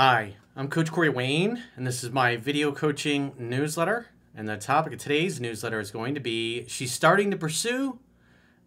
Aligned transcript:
Hi, 0.00 0.36
I'm 0.54 0.68
Coach 0.68 0.92
Corey 0.92 1.08
Wayne, 1.08 1.60
and 1.74 1.84
this 1.84 2.04
is 2.04 2.12
my 2.12 2.36
video 2.36 2.70
coaching 2.70 3.32
newsletter. 3.36 4.06
And 4.32 4.48
the 4.48 4.56
topic 4.56 4.92
of 4.92 5.00
today's 5.00 5.40
newsletter 5.40 5.80
is 5.80 5.90
going 5.90 6.14
to 6.14 6.20
be 6.20 6.68
She's 6.68 6.92
starting 6.92 7.32
to 7.32 7.36
pursue, 7.36 7.98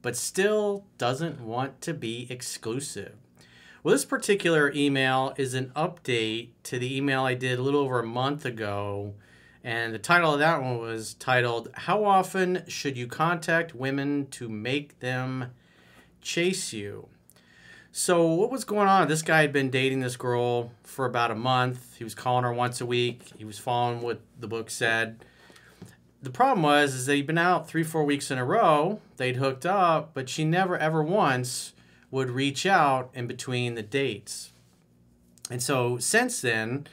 but 0.02 0.18
still 0.18 0.84
doesn't 0.98 1.40
want 1.40 1.80
to 1.84 1.94
be 1.94 2.28
exclusive. 2.30 3.14
Well, 3.82 3.94
this 3.94 4.04
particular 4.04 4.74
email 4.76 5.34
is 5.38 5.54
an 5.54 5.72
update 5.74 6.50
to 6.64 6.78
the 6.78 6.98
email 6.98 7.24
I 7.24 7.36
did 7.36 7.60
a 7.60 7.64
little 7.64 7.80
over 7.80 8.02
a 8.02 8.06
month 8.06 8.44
ago. 8.44 9.14
And 9.64 9.94
the 9.94 10.00
title 10.00 10.34
of 10.34 10.40
that 10.40 10.62
one 10.62 10.80
was 10.80 11.14
titled, 11.14 11.70
How 11.74 12.04
Often 12.04 12.66
Should 12.68 12.98
You 12.98 13.08
Contact 13.08 13.74
Women 13.74 14.28
to 14.32 14.50
Make 14.50 15.00
Them 15.00 15.52
Chase 16.20 16.74
You? 16.74 17.08
So 17.94 18.26
what 18.26 18.50
was 18.50 18.64
going 18.64 18.88
on? 18.88 19.10
This 19.10 19.22
guy 19.22 19.42
had 19.42 19.52
been 19.52 19.70
dating 19.70 20.00
this 20.00 20.16
girl 20.16 20.72
for 20.84 21.06
about 21.06 21.30
a 21.30 21.36
month. 21.36 21.98
He 21.98 22.06
was 22.06 22.16
calling 22.16 22.46
her 22.46 22.54
once 22.54 22.80
a 22.80 22.86
week. 22.86 23.24
He 23.38 23.44
was 23.44 23.60
following 23.60 24.02
what 24.02 24.22
the 24.40 24.48
book 24.48 24.70
said. 24.70 25.26
The 26.22 26.30
problem 26.30 26.64
was 26.64 26.94
is 26.94 27.06
they'd 27.06 27.28
been 27.28 27.38
out 27.38 27.68
three, 27.68 27.84
four 27.84 28.06
weeks 28.06 28.32
in 28.32 28.38
a 28.38 28.46
row. 28.46 29.02
They'd 29.18 29.36
hooked 29.36 29.66
up, 29.66 30.12
but 30.14 30.30
she 30.30 30.46
never 30.46 30.78
ever 30.78 31.04
once 31.04 31.74
would 32.12 32.30
reach 32.30 32.66
out 32.66 33.10
in 33.14 33.28
between 33.28 33.76
the 33.76 33.82
dates. 33.82 34.52
And 35.50 35.62
so 35.62 35.98
since 35.98 36.40
then, 36.40 36.88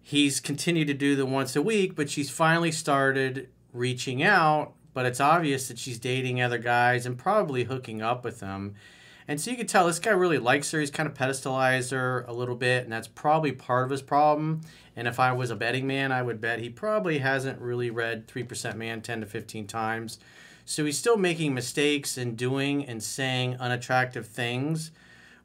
he's 0.00 0.40
continued 0.40 0.88
to 0.88 0.94
do 0.94 1.16
the 1.16 1.26
once 1.26 1.54
a 1.54 1.62
week, 1.62 1.94
but 1.94 2.08
she's 2.08 2.30
finally 2.30 2.72
started 2.72 3.50
reaching 3.74 4.22
out. 4.22 4.72
But 4.94 5.04
it's 5.04 5.20
obvious 5.20 5.68
that 5.68 5.78
she's 5.78 5.98
dating 5.98 6.40
other 6.40 6.58
guys 6.58 7.04
and 7.04 7.18
probably 7.18 7.64
hooking 7.64 8.00
up 8.00 8.24
with 8.24 8.40
them. 8.40 8.74
And 9.26 9.40
so 9.40 9.50
you 9.50 9.56
can 9.56 9.66
tell 9.66 9.86
this 9.86 9.98
guy 9.98 10.10
really 10.10 10.38
likes 10.38 10.70
her. 10.72 10.80
He's 10.80 10.90
kind 10.90 11.08
of 11.08 11.14
pedestalized 11.14 11.92
her 11.92 12.24
a 12.28 12.32
little 12.32 12.56
bit, 12.56 12.84
and 12.84 12.92
that's 12.92 13.08
probably 13.08 13.52
part 13.52 13.84
of 13.84 13.90
his 13.90 14.02
problem. 14.02 14.60
And 14.94 15.08
if 15.08 15.18
I 15.18 15.32
was 15.32 15.50
a 15.50 15.56
betting 15.56 15.86
man, 15.86 16.12
I 16.12 16.22
would 16.22 16.40
bet 16.40 16.58
he 16.58 16.68
probably 16.68 17.18
hasn't 17.18 17.60
really 17.60 17.90
read 17.90 18.28
3% 18.28 18.76
Man 18.76 19.00
10 19.00 19.20
to 19.20 19.26
15 19.26 19.66
times. 19.66 20.18
So 20.66 20.84
he's 20.84 20.98
still 20.98 21.16
making 21.16 21.54
mistakes 21.54 22.16
and 22.16 22.36
doing 22.36 22.86
and 22.86 23.02
saying 23.02 23.56
unattractive 23.58 24.26
things 24.26 24.90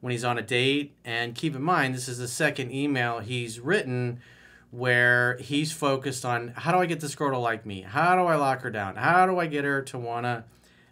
when 0.00 0.10
he's 0.10 0.24
on 0.24 0.38
a 0.38 0.42
date. 0.42 0.94
And 1.04 1.34
keep 1.34 1.54
in 1.54 1.62
mind, 1.62 1.94
this 1.94 2.08
is 2.08 2.18
the 2.18 2.28
second 2.28 2.72
email 2.72 3.20
he's 3.20 3.60
written 3.60 4.20
where 4.70 5.36
he's 5.38 5.72
focused 5.72 6.24
on 6.24 6.48
how 6.48 6.72
do 6.72 6.78
I 6.78 6.86
get 6.86 7.00
this 7.00 7.14
girl 7.14 7.30
to 7.32 7.38
like 7.38 7.66
me? 7.66 7.82
How 7.82 8.14
do 8.14 8.22
I 8.22 8.36
lock 8.36 8.62
her 8.62 8.70
down? 8.70 8.96
How 8.96 9.26
do 9.26 9.38
I 9.38 9.46
get 9.46 9.64
her 9.64 9.82
to 9.82 9.98
want 9.98 10.24
to 10.24 10.44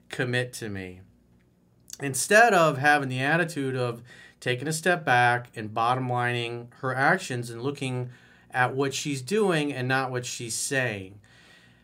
commit 0.09 0.53
to 0.55 0.69
me? 0.69 1.01
Instead 2.01 2.55
of 2.55 2.79
having 2.79 3.09
the 3.09 3.21
attitude 3.21 3.77
of 3.77 4.03
taking 4.41 4.69
a 4.69 4.73
step 4.73 5.05
back 5.05 5.51
and 5.57 5.75
bottom 5.75 6.09
lining 6.09 6.69
her 6.81 6.95
actions 6.95 7.51
and 7.51 7.63
looking 7.63 8.11
at 8.51 8.75
what 8.75 8.95
she's 8.95 9.23
doing 9.23 9.73
and 9.73 9.89
not 9.89 10.11
what 10.11 10.25
she's 10.25 10.55
saying. 10.55 11.19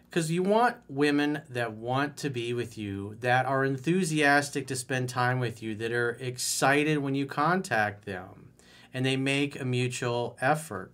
Because 0.08 0.30
you 0.30 0.44
want 0.44 0.76
women 0.88 1.42
that 1.50 1.72
want 1.72 2.16
to 2.18 2.30
be 2.30 2.52
with 2.52 2.78
you, 2.78 3.16
that 3.20 3.46
are 3.46 3.64
enthusiastic 3.64 4.66
to 4.68 4.76
spend 4.76 5.08
time 5.08 5.40
with 5.40 5.60
you, 5.60 5.74
that 5.74 5.90
are 5.90 6.10
excited 6.20 6.98
when 6.98 7.16
you 7.16 7.26
contact 7.26 8.04
them, 8.04 8.50
and 8.92 9.04
they 9.04 9.16
make 9.16 9.58
a 9.58 9.64
mutual 9.64 10.36
effort. 10.40 10.92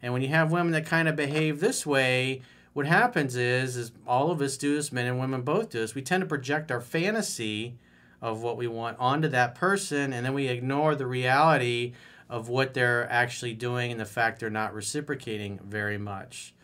And 0.00 0.14
when 0.14 0.22
you 0.22 0.28
have 0.28 0.50
women 0.50 0.72
that 0.72 0.86
kind 0.86 1.08
of 1.08 1.16
behave 1.16 1.60
this 1.60 1.84
way, 1.84 2.40
what 2.72 2.86
happens 2.86 3.36
is, 3.36 3.76
is 3.76 3.92
all 4.06 4.30
of 4.30 4.40
us 4.40 4.56
do 4.56 4.74
this, 4.76 4.90
men 4.90 5.06
and 5.06 5.20
women 5.20 5.42
both 5.42 5.68
do 5.68 5.80
this. 5.80 5.94
We 5.94 6.00
tend 6.00 6.22
to 6.22 6.26
project 6.26 6.72
our 6.72 6.80
fantasy 6.80 7.76
of 8.24 8.42
what 8.42 8.56
we 8.56 8.66
want 8.66 8.98
onto 8.98 9.28
that 9.28 9.54
person, 9.54 10.14
and 10.14 10.24
then 10.24 10.32
we 10.32 10.48
ignore 10.48 10.94
the 10.94 11.06
reality 11.06 11.92
of 12.30 12.48
what 12.48 12.72
they're 12.72 13.06
actually 13.12 13.52
doing 13.52 13.92
and 13.92 14.00
the 14.00 14.06
fact 14.06 14.40
they're 14.40 14.48
not 14.48 14.72
reciprocating 14.72 15.60
very 15.62 15.98
much. 15.98 16.54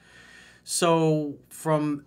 So, 0.64 1.34
from 1.50 2.06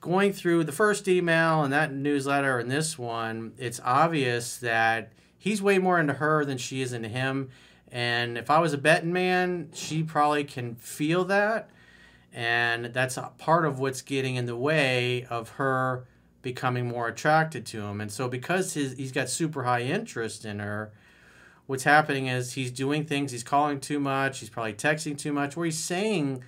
going 0.00 0.32
through 0.32 0.62
the 0.64 0.72
first 0.72 1.08
email 1.08 1.64
and 1.64 1.72
that 1.72 1.92
newsletter 1.92 2.60
and 2.60 2.70
this 2.70 2.96
one, 2.96 3.54
it's 3.58 3.80
obvious 3.84 4.58
that 4.58 5.10
he's 5.36 5.60
way 5.60 5.78
more 5.78 5.98
into 5.98 6.14
her 6.14 6.44
than 6.44 6.56
she 6.56 6.80
is 6.80 6.92
into 6.92 7.08
him. 7.08 7.50
And 7.90 8.38
if 8.38 8.50
I 8.50 8.60
was 8.60 8.72
a 8.72 8.78
betting 8.78 9.12
man, 9.12 9.70
she 9.74 10.04
probably 10.04 10.44
can 10.44 10.76
feel 10.76 11.24
that. 11.24 11.70
And 12.32 12.86
that's 12.86 13.18
part 13.38 13.66
of 13.66 13.80
what's 13.80 14.00
getting 14.00 14.36
in 14.36 14.46
the 14.46 14.56
way 14.56 15.26
of 15.28 15.50
her 15.50 16.06
becoming 16.42 16.86
more 16.86 17.08
attracted 17.08 17.64
to 17.66 17.82
him. 17.82 18.00
And 18.00 18.10
so 18.10 18.28
because 18.28 18.74
his 18.74 18.94
he's 18.94 19.12
got 19.12 19.30
super 19.30 19.62
high 19.62 19.82
interest 19.82 20.44
in 20.44 20.58
her, 20.58 20.92
what's 21.66 21.84
happening 21.84 22.26
is 22.26 22.52
he's 22.52 22.70
doing 22.70 23.04
things, 23.04 23.32
he's 23.32 23.44
calling 23.44 23.80
too 23.80 24.00
much, 24.00 24.40
he's 24.40 24.50
probably 24.50 24.74
texting 24.74 25.16
too 25.16 25.32
much, 25.32 25.56
where 25.56 25.66
he's 25.66 25.78
saying 25.78 26.42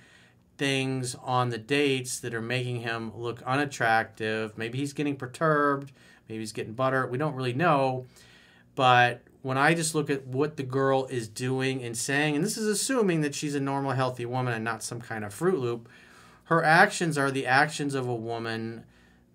things 0.57 1.15
on 1.15 1.49
the 1.49 1.57
dates 1.57 2.19
that 2.19 2.33
are 2.33 2.41
making 2.41 2.81
him 2.81 3.11
look 3.15 3.41
unattractive. 3.43 4.57
Maybe 4.57 4.77
he's 4.77 4.93
getting 4.93 5.15
perturbed, 5.15 5.91
maybe 6.29 6.39
he's 6.39 6.53
getting 6.53 6.73
butter. 6.73 7.07
We 7.07 7.17
don't 7.17 7.35
really 7.35 7.53
know. 7.53 8.05
But 8.75 9.21
when 9.41 9.57
I 9.57 9.73
just 9.73 9.95
look 9.95 10.09
at 10.09 10.27
what 10.27 10.57
the 10.57 10.63
girl 10.63 11.05
is 11.05 11.27
doing 11.27 11.83
and 11.83 11.95
saying, 11.95 12.35
and 12.35 12.43
this 12.43 12.57
is 12.57 12.67
assuming 12.67 13.21
that 13.21 13.35
she's 13.35 13.55
a 13.55 13.59
normal, 13.59 13.91
healthy 13.91 14.25
woman 14.25 14.53
and 14.53 14.63
not 14.63 14.83
some 14.83 14.99
kind 14.99 15.23
of 15.23 15.33
Fruit 15.33 15.59
Loop, 15.59 15.87
her 16.45 16.63
actions 16.63 17.17
are 17.17 17.31
the 17.31 17.45
actions 17.45 17.95
of 17.95 18.07
a 18.07 18.15
woman 18.15 18.83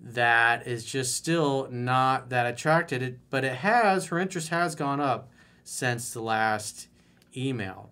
that 0.00 0.66
is 0.66 0.84
just 0.84 1.15
still 1.15 1.69
not 1.71 2.31
that 2.31 2.47
attracted. 2.47 3.21
But 3.28 3.44
it 3.44 3.56
has 3.56 4.06
her 4.06 4.19
interest 4.19 4.49
has 4.49 4.75
gone 4.75 5.00
up 5.00 5.31
since 5.65 6.12
the 6.12 6.22
last 6.22 6.88
email. 7.37 7.91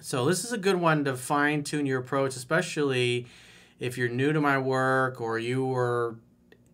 So 0.00 0.26
this 0.26 0.44
is 0.44 0.52
a 0.52 0.58
good 0.58 0.76
one 0.76 1.04
to 1.04 1.16
fine 1.16 1.64
tune 1.64 1.86
your 1.86 2.00
approach 2.00 2.36
especially 2.36 3.26
if 3.80 3.96
you're 3.96 4.08
new 4.08 4.32
to 4.32 4.40
my 4.40 4.58
work 4.58 5.20
or 5.20 5.38
you 5.38 5.64
were 5.64 6.16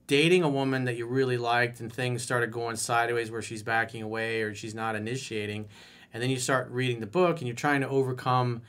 dating 0.08 0.42
a 0.42 0.48
woman 0.48 0.84
that 0.84 0.96
you 0.96 1.06
really 1.06 1.36
liked 1.36 1.80
and 1.80 1.92
things 1.92 2.22
started 2.22 2.50
going 2.50 2.76
sideways 2.76 3.30
where 3.30 3.40
she's 3.40 3.62
backing 3.62 4.02
away 4.02 4.42
or 4.42 4.54
she's 4.54 4.74
not 4.74 4.96
initiating 4.96 5.68
and 6.12 6.22
then 6.22 6.30
you 6.30 6.38
start 6.38 6.68
reading 6.70 7.00
the 7.00 7.06
book 7.06 7.38
and 7.38 7.46
you're 7.46 7.56
trying 7.56 7.80
to 7.80 7.88
overcome 7.88 8.60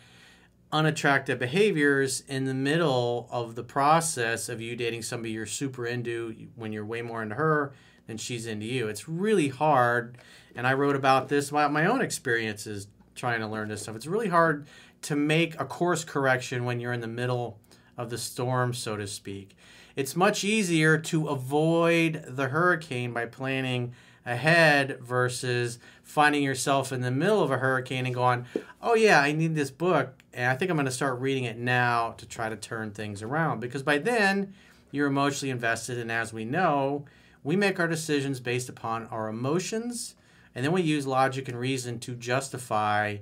unattractive 0.73 1.37
behaviors 1.37 2.21
in 2.27 2.45
the 2.45 2.53
middle 2.53 3.29
of 3.31 3.53
the 3.53 3.63
process 3.63 4.49
of 4.49 4.59
you 4.59 4.75
dating 4.75 5.03
somebody 5.03 5.31
you're 5.31 5.45
super 5.45 5.85
into 5.85 6.35
when 6.55 6.73
you're 6.73 6.85
way 6.85 7.03
more 7.03 7.21
into 7.21 7.35
her 7.35 7.71
than 8.07 8.17
she's 8.17 8.47
into 8.47 8.65
you. 8.65 8.87
It's 8.87 9.07
really 9.07 9.49
hard, 9.49 10.17
and 10.55 10.65
I 10.65 10.73
wrote 10.73 10.95
about 10.95 11.29
this 11.29 11.51
about 11.51 11.71
my 11.71 11.85
own 11.85 12.01
experiences 12.01 12.87
trying 13.15 13.39
to 13.39 13.47
learn 13.47 13.69
this 13.69 13.83
stuff. 13.83 13.95
It's 13.95 14.07
really 14.07 14.29
hard 14.29 14.65
to 15.03 15.15
make 15.15 15.59
a 15.61 15.65
course 15.65 16.03
correction 16.03 16.65
when 16.65 16.79
you're 16.79 16.91
in 16.91 17.01
the 17.01 17.07
middle 17.07 17.59
of 17.95 18.09
the 18.09 18.17
storm, 18.17 18.73
so 18.73 18.97
to 18.97 19.05
speak. 19.05 19.55
It's 19.95 20.15
much 20.15 20.43
easier 20.43 20.97
to 20.97 21.27
avoid 21.27 22.25
the 22.27 22.47
hurricane 22.47 23.13
by 23.13 23.27
planning 23.27 23.93
ahead 24.25 24.99
versus 25.01 25.79
finding 26.01 26.43
yourself 26.43 26.91
in 26.91 27.01
the 27.01 27.11
middle 27.11 27.41
of 27.41 27.51
a 27.51 27.57
hurricane 27.57 28.05
and 28.05 28.15
going, 28.15 28.45
oh, 28.81 28.95
yeah, 28.95 29.19
I 29.19 29.31
need 29.31 29.55
this 29.55 29.71
book. 29.71 30.23
And 30.33 30.49
I 30.49 30.55
think 30.55 30.71
I'm 30.71 30.77
going 30.77 30.85
to 30.85 30.91
start 30.91 31.19
reading 31.19 31.43
it 31.43 31.57
now 31.57 32.11
to 32.17 32.25
try 32.25 32.49
to 32.49 32.55
turn 32.55 32.91
things 32.91 33.21
around. 33.21 33.59
Because 33.59 33.83
by 33.83 33.97
then, 33.97 34.53
you're 34.91 35.07
emotionally 35.07 35.51
invested. 35.51 35.97
And 35.97 36.11
as 36.11 36.33
we 36.33 36.45
know, 36.45 37.05
we 37.43 37.55
make 37.55 37.79
our 37.79 37.87
decisions 37.87 38.39
based 38.39 38.69
upon 38.69 39.07
our 39.07 39.27
emotions. 39.27 40.15
And 40.55 40.63
then 40.63 40.71
we 40.71 40.81
use 40.81 41.07
logic 41.07 41.47
and 41.47 41.59
reason 41.59 41.99
to 41.99 42.15
justify 42.15 43.17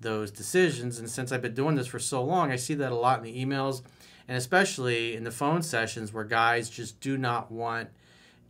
those 0.00 0.30
decisions. 0.30 0.98
And 0.98 1.10
since 1.10 1.30
I've 1.30 1.42
been 1.42 1.54
doing 1.54 1.76
this 1.76 1.86
for 1.86 1.98
so 1.98 2.22
long, 2.24 2.50
I 2.50 2.56
see 2.56 2.74
that 2.74 2.92
a 2.92 2.96
lot 2.96 3.18
in 3.18 3.24
the 3.24 3.44
emails 3.44 3.82
and 4.30 4.38
especially 4.38 5.16
in 5.16 5.24
the 5.24 5.30
phone 5.32 5.60
sessions 5.60 6.12
where 6.12 6.22
guys 6.22 6.70
just 6.70 7.00
do 7.00 7.18
not 7.18 7.50
want 7.50 7.88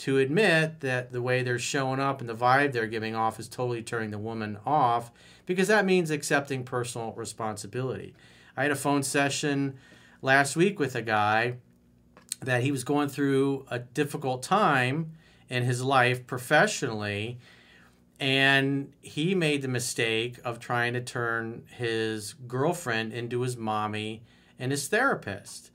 to 0.01 0.17
admit 0.17 0.81
that 0.81 1.13
the 1.13 1.21
way 1.21 1.43
they're 1.43 1.59
showing 1.59 2.01
up 2.01 2.21
and 2.21 2.29
the 2.29 2.35
vibe 2.35 2.73
they're 2.73 2.87
giving 2.87 3.15
off 3.15 3.39
is 3.39 3.51
totally 3.51 3.83
turning 3.83 4.11
the 4.11 4.19
woman 4.19 4.57
off 4.65 5.13
because 5.45 5.69
that 5.69 5.85
means 5.85 6.11
accepting 6.11 6.65
personal 6.65 7.13
responsibility. 7.13 8.15
I 8.57 8.63
had 8.63 8.73
a 8.73 8.77
phone 8.77 9.03
session 9.03 9.75
last 10.23 10.57
week 10.57 10.79
with 10.79 10.95
a 10.95 11.03
guy 11.03 11.57
that 12.41 12.63
he 12.63 12.73
was 12.73 12.83
going 12.83 13.11
through 13.11 13.67
a 13.71 13.79
difficult 13.79 14.43
time 14.43 15.13
in 15.51 15.65
his 15.65 15.83
life 15.83 16.27
professionally 16.27 17.39
and 18.19 18.95
he 19.03 19.35
made 19.35 19.61
the 19.61 19.69
mistake 19.69 20.39
of 20.47 20.59
trying 20.59 20.95
to 20.95 21.03
turn 21.03 21.65
his 21.77 22.33
girlfriend 22.49 23.13
into 23.13 23.43
his 23.43 23.55
mommy 23.55 24.23
and 24.59 24.73
his 24.73 24.89
therapist 24.89 25.71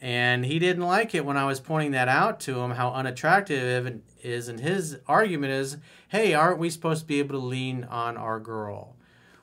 and 0.00 0.44
he 0.44 0.58
didn't 0.58 0.84
like 0.84 1.14
it 1.14 1.24
when 1.24 1.36
I 1.36 1.44
was 1.44 1.60
pointing 1.60 1.92
that 1.92 2.08
out 2.08 2.40
to 2.40 2.60
him 2.60 2.72
how 2.72 2.92
unattractive 2.92 3.86
it 3.86 4.02
is. 4.22 4.48
And 4.48 4.60
his 4.60 4.98
argument 5.06 5.52
is, 5.52 5.78
hey, 6.08 6.34
aren't 6.34 6.58
we 6.58 6.70
supposed 6.70 7.02
to 7.02 7.06
be 7.06 7.18
able 7.18 7.38
to 7.40 7.44
lean 7.44 7.84
on 7.84 8.16
our 8.16 8.38
girl? 8.38 8.96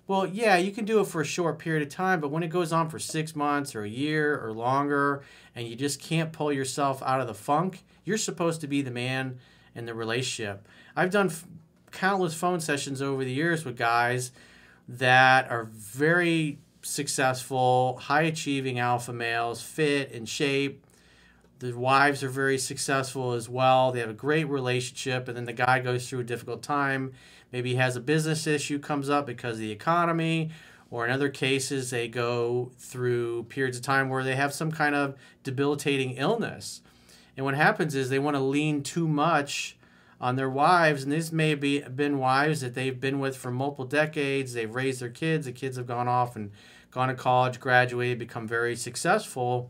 Well, 0.07 0.27
yeah, 0.27 0.57
you 0.57 0.71
can 0.71 0.85
do 0.85 0.99
it 0.99 1.07
for 1.07 1.21
a 1.21 1.25
short 1.25 1.57
period 1.57 1.81
of 1.81 1.89
time, 1.89 2.19
but 2.19 2.29
when 2.29 2.43
it 2.43 2.49
goes 2.49 2.71
on 2.71 2.89
for 2.89 2.99
six 2.99 3.35
months 3.35 3.73
or 3.75 3.83
a 3.83 3.89
year 3.89 4.39
or 4.39 4.53
longer, 4.53 5.23
and 5.55 5.67
you 5.67 5.75
just 5.75 5.99
can't 5.99 6.31
pull 6.31 6.53
yourself 6.53 7.01
out 7.03 7.21
of 7.21 7.27
the 7.27 7.33
funk, 7.33 7.83
you're 8.03 8.17
supposed 8.17 8.61
to 8.61 8.67
be 8.67 8.83
the 8.83 8.91
man 8.91 9.39
in 9.73 9.85
the 9.85 9.95
relationship. 9.95 10.67
I've 10.95 11.09
done 11.09 11.31
countless 11.91 12.35
phone 12.35 12.59
sessions 12.59 13.01
over 13.01 13.23
the 13.23 13.33
years 13.33 13.65
with 13.65 13.77
guys 13.77 14.31
that 14.87 15.49
are 15.49 15.63
very 15.63 16.59
successful, 16.85 17.97
high 18.03 18.21
achieving 18.21 18.79
alpha 18.79 19.11
males, 19.11 19.61
fit 19.61 20.11
in 20.11 20.25
shape. 20.25 20.85
The 21.59 21.73
wives 21.73 22.23
are 22.23 22.29
very 22.29 22.59
successful 22.59 23.33
as 23.33 23.49
well. 23.49 23.91
They 23.91 24.01
have 24.01 24.09
a 24.09 24.13
great 24.13 24.45
relationship, 24.45 25.27
and 25.27 25.35
then 25.35 25.45
the 25.45 25.53
guy 25.53 25.79
goes 25.79 26.07
through 26.07 26.19
a 26.19 26.25
difficult 26.25 26.61
time. 26.61 27.13
Maybe 27.51 27.71
he 27.71 27.75
has 27.77 27.95
a 27.95 28.01
business 28.01 28.45
issue 28.45 28.77
comes 28.77 29.09
up 29.09 29.25
because 29.25 29.53
of 29.53 29.61
the 29.61 29.71
economy, 29.71 30.51
or 30.91 31.05
in 31.05 31.11
other 31.11 31.29
cases, 31.29 31.89
they 31.89 32.07
go 32.07 32.71
through 32.77 33.45
periods 33.45 33.77
of 33.77 33.83
time 33.83 34.09
where 34.09 34.23
they 34.23 34.35
have 34.35 34.53
some 34.53 34.71
kind 34.71 34.93
of 34.93 35.15
debilitating 35.43 36.11
illness. 36.11 36.81
And 37.35 37.45
what 37.45 37.55
happens 37.55 37.95
is 37.95 38.09
they 38.09 38.19
want 38.19 38.35
to 38.35 38.41
lean 38.41 38.83
too 38.83 39.07
much 39.07 39.75
on 40.21 40.35
their 40.35 40.49
wives, 40.49 41.03
and 41.03 41.11
these 41.11 41.31
may 41.31 41.55
be 41.55 41.79
been 41.81 42.19
wives 42.19 42.61
that 42.61 42.75
they've 42.75 42.99
been 42.99 43.19
with 43.19 43.35
for 43.35 43.51
multiple 43.51 43.85
decades. 43.85 44.53
They've 44.53 44.73
raised 44.73 45.01
their 45.01 45.09
kids. 45.09 45.45
The 45.45 45.51
kids 45.51 45.77
have 45.77 45.87
gone 45.87 46.07
off 46.07 46.35
and 46.35 46.51
gone 46.95 47.09
to 47.09 47.13
college, 47.13 47.59
graduated, 47.59 48.17
become 48.17 48.47
very 48.47 48.73
successful, 48.73 49.69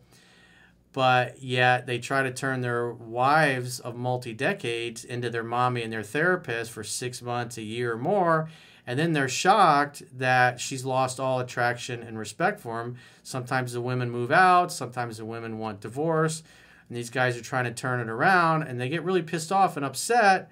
but 0.93 1.41
yet 1.41 1.87
they 1.87 1.97
try 1.97 2.21
to 2.21 2.31
turn 2.31 2.61
their 2.61 2.93
wives 2.93 3.79
of 3.79 3.95
multi 3.95 4.31
decades 4.31 5.03
into 5.03 5.31
their 5.31 5.43
mommy 5.43 5.81
and 5.81 5.91
their 5.91 6.03
therapist 6.03 6.71
for 6.71 6.83
six 6.83 7.23
months, 7.23 7.57
a 7.57 7.63
year 7.63 7.93
or 7.93 7.97
more. 7.97 8.47
And 8.85 8.99
then 8.99 9.13
they're 9.13 9.27
shocked 9.27 10.03
that 10.19 10.61
she's 10.61 10.85
lost 10.85 11.19
all 11.19 11.39
attraction 11.39 12.03
and 12.03 12.19
respect 12.19 12.59
for 12.59 12.79
him. 12.79 12.97
Sometimes 13.23 13.73
the 13.73 13.81
women 13.81 14.11
move 14.11 14.31
out, 14.31 14.71
sometimes 14.71 15.17
the 15.17 15.25
women 15.25 15.57
want 15.57 15.81
divorce. 15.81 16.43
And 16.87 16.95
these 16.95 17.09
guys 17.09 17.35
are 17.35 17.41
trying 17.41 17.65
to 17.65 17.73
turn 17.73 17.99
it 17.99 18.07
around 18.07 18.63
and 18.63 18.79
they 18.79 18.87
get 18.87 19.03
really 19.03 19.23
pissed 19.23 19.51
off 19.51 19.77
and 19.77 19.85
upset 19.85 20.51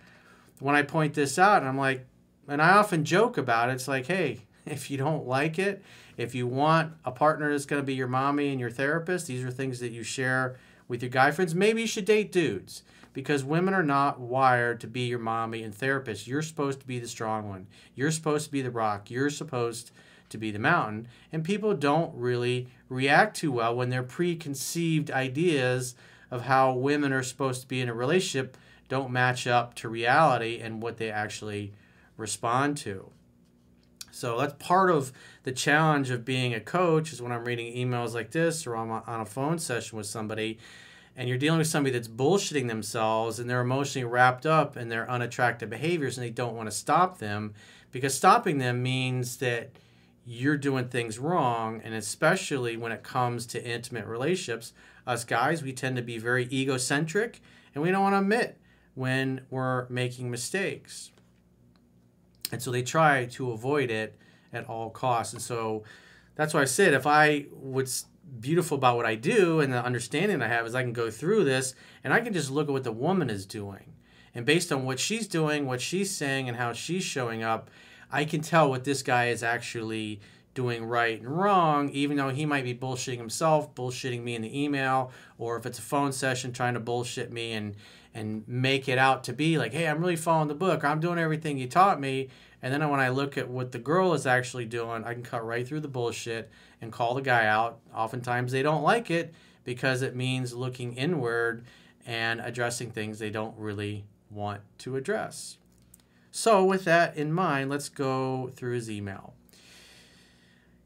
when 0.60 0.74
I 0.74 0.81
point 0.81 1.14
this 1.14 1.38
out. 1.38 1.62
And 1.62 1.70
I'm 1.70 1.78
like, 1.78 2.08
and 2.48 2.60
I 2.60 2.72
often 2.72 3.06
joke 3.06 3.38
about 3.38 3.70
it. 3.70 3.74
It's 3.74 3.88
like, 3.88 4.08
hey, 4.08 4.40
if 4.66 4.90
you 4.90 4.98
don't 4.98 5.28
like 5.28 5.60
it, 5.60 5.84
if 6.18 6.36
you 6.36 6.48
want 6.48 6.94
a 7.06 7.12
partner 7.12 7.51
that's 7.51 7.65
going 7.65 7.81
to 7.81 7.86
be 7.86 7.95
your 7.95 8.07
mommy 8.07 8.50
and 8.50 8.60
your 8.60 8.69
therapist, 8.69 9.27
these 9.27 9.44
are 9.44 9.51
things 9.51 9.80
that 9.80 9.92
you 9.92 10.04
share 10.04 10.57
with 10.88 11.01
your 11.01 11.10
guy 11.10 11.31
friends. 11.31 11.56
Maybe 11.56 11.81
you 11.81 11.88
should 11.88 12.06
date 12.06 12.31
dudes 12.31 12.83
because 13.13 13.44
women 13.44 13.74
are 13.74 13.83
not 13.83 14.19
wired 14.19 14.81
to 14.81 14.88
be 14.88 15.01
your 15.01 15.19
mommy 15.19 15.63
and 15.63 15.74
therapist. 15.74 16.27
You're 16.27 16.42
supposed 16.42 16.80
to 16.81 16.88
be 16.88 17.00
the 17.00 17.07
strong 17.07 17.48
one. 17.48 17.68
You're 17.95 18.12
supposed 18.12 18.45
to 18.45 18.51
be 18.51 18.62
the 18.62 18.71
rock. 18.71 19.10
You're 19.10 19.30
supposed 19.30 19.92
to 20.30 20.38
be 20.38 20.51
the 20.51 20.60
mountain. 20.60 21.07
And 21.31 21.44
people 21.44 21.74
don't 21.74 22.13
really 22.15 22.68
react 22.89 23.38
too 23.38 23.51
well 23.51 23.75
when 23.75 23.89
their 23.89 24.04
preconceived 24.04 25.12
ideas 25.12 25.95
of 26.31 26.44
how 26.44 26.74
women 26.74 27.13
are 27.13 27.24
supposed 27.24 27.62
to 27.62 27.68
be 27.68 27.81
in 27.81 27.89
a 27.89 27.94
relationship 27.94 28.57
don't 28.89 29.12
match 29.12 29.48
up 29.48 29.75
to 29.75 29.89
reality 29.89 30.60
and 30.60 30.81
what 30.81 30.98
they 30.98 31.10
actually 31.10 31.74
respond 32.18 32.77
to. 32.77 33.10
So 34.13 34.38
that's 34.38 34.54
part 34.60 34.92
of 34.92 35.12
the 35.42 35.51
challenge 35.51 36.12
of 36.12 36.24
being 36.24 36.54
a 36.54 36.60
coach 36.60 37.12
is 37.12 37.21
when 37.21 37.31
I'm 37.31 37.45
reading 37.45 37.75
emails 37.75 38.13
like 38.13 38.30
this 38.30 38.68
or 38.68 38.75
I'm 38.77 38.92
on 38.92 39.21
a 39.21 39.25
phone 39.25 39.57
session 39.57 39.98
with 39.98 40.06
somebody 40.06 40.60
and 41.15 41.27
you're 41.27 41.38
dealing 41.38 41.57
with 41.57 41.68
somebody 41.68 41.94
that's 41.94 42.07
bullshitting 42.07 42.68
themselves 42.68 43.39
and 43.39 43.50
they're 43.50 43.62
emotionally 43.62 44.06
wrapped 44.06 44.45
up 44.45 44.77
in 44.77 44.89
their 44.89 45.10
unattractive 45.10 45.69
behaviors 45.69 46.18
and 46.18 46.25
they 46.25 46.31
don't 46.31 46.56
want 46.56 46.69
to 46.69 46.75
stop 46.75 47.18
them 47.18 47.56
because 47.92 48.13
stopping 48.13 48.60
them 48.60 48.83
means 48.83 49.38
that 49.38 49.71
you're 50.25 50.57
doing 50.57 50.88
things 50.88 51.18
wrong 51.18 51.81
and 51.83 51.95
especially 51.95 52.77
when 52.77 52.92
it 52.92 53.04
comes 53.04 53.48
to 53.48 53.65
intimate 53.65 54.06
relationships 54.06 54.74
us 55.07 55.24
guys 55.24 55.63
we 55.63 55.74
tend 55.74 55.95
to 55.95 56.01
be 56.04 56.19
very 56.19 56.48
egocentric 56.51 57.42
and 57.74 57.83
we 57.83 57.89
don't 57.89 58.04
want 58.04 58.13
to 58.13 58.19
admit 58.19 58.57
when 58.94 59.42
we're 59.50 59.88
making 59.89 60.30
mistakes 60.30 61.12
and 62.54 62.62
so 62.62 62.70
they 62.70 62.84
try 62.84 63.26
to 63.26 63.52
avoid 63.52 63.90
it 63.90 64.16
at 64.54 64.70
all 64.70 64.92
costs. 64.92 65.34
And 65.34 65.42
so 65.42 65.84
that's 66.36 66.54
why 66.54 66.62
I 66.62 66.66
said 66.66 66.94
if 66.94 67.08
I 67.08 67.48
what's 67.52 68.06
beautiful 68.40 68.78
about 68.78 68.96
what 68.96 69.08
I 69.08 69.16
do 69.16 69.60
and 69.60 69.74
the 69.74 69.84
understanding 69.84 70.40
I 70.40 70.48
have 70.48 70.68
is 70.68 70.76
I 70.76 70.84
can 70.84 70.94
go 70.94 71.10
through 71.10 71.46
this 71.46 71.74
and 72.04 72.14
I 72.14 72.22
can 72.22 72.32
just 72.32 72.52
look 72.52 72.68
at 72.68 72.72
what 72.72 72.84
the 72.84 72.92
woman 72.92 73.32
is 73.32 73.48
doing. 73.48 73.94
And 74.36 74.46
based 74.46 74.72
on 74.72 74.86
what 74.86 75.00
she's 75.00 75.28
doing, 75.28 75.66
what 75.66 75.82
she's 75.82 76.16
saying, 76.16 76.48
and 76.48 76.58
how 76.58 76.74
she's 76.74 77.04
showing 77.04 77.42
up, 77.42 77.72
I 78.12 78.24
can 78.24 78.42
tell 78.42 78.70
what 78.70 78.84
this 78.84 79.02
guy 79.02 79.30
is 79.30 79.42
actually 79.42 80.22
doing 80.54 80.86
right 80.86 81.20
and 81.20 81.28
wrong, 81.28 81.90
even 81.90 82.18
though 82.18 82.30
he 82.30 82.46
might 82.46 82.64
be 82.64 82.76
bullshitting 82.76 83.18
himself, 83.18 83.74
bullshitting 83.74 84.24
me 84.24 84.36
in 84.36 84.44
the 84.44 84.64
email, 84.64 85.12
or 85.40 85.58
if 85.58 85.66
it's 85.66 85.80
a 85.80 85.84
phone 85.84 86.12
session 86.12 86.54
trying 86.54 86.76
to 86.76 86.80
bullshit 86.80 87.32
me 87.32 87.54
and 87.54 87.76
and 88.13 88.48
make 88.48 88.88
it 88.88 88.98
out 88.98 89.24
to 89.25 89.33
be 89.33 89.57
like, 89.57 89.74
hey, 89.74 89.88
I'm 89.88 90.00
really 90.00 90.15
following 90.15 90.48
the 90.48 90.56
book, 90.56 90.83
I'm 90.83 91.00
doing 91.00 91.18
everything 91.18 91.57
you 91.57 91.68
taught 91.68 92.00
me. 92.00 92.30
And 92.62 92.74
then 92.74 92.88
when 92.89 93.00
I 93.00 93.10
look 93.10 93.38
at 93.38 93.50
what 93.50 93.71
the 93.71 93.80
girl 93.80 94.13
is 94.13 94.25
actually 94.25 94.65
doing, 94.65 95.04
I 95.04 95.13
can 95.13 95.24
cut 95.24 95.45
right 95.45 95.68
through 95.68 95.81
the 95.81 95.88
bullshit 95.88 96.50
and 96.80 96.92
call 96.92 97.13
the 97.13 97.21
guy 97.21 97.45
out. 97.45 97.80
Oftentimes 97.94 98.51
they 98.51 98.63
don't 98.63 98.83
like 98.83 99.12
it 99.12 99.33
because 99.63 100.01
it 100.01 100.15
means 100.15 100.54
looking 100.54 100.94
inward 100.94 101.65
and 102.06 102.39
addressing 102.39 102.92
things 102.92 103.19
they 103.19 103.30
don't 103.30 103.57
really 103.57 104.06
want 104.30 104.62
to 104.80 104.95
address. 104.95 105.57
So, 106.31 106.63
with 106.65 106.83
that 106.86 107.15
in 107.15 107.31
mind, 107.31 107.69
let's 107.69 107.89
go 107.89 108.50
through 108.56 108.74
his 108.74 108.89
email. 108.89 109.33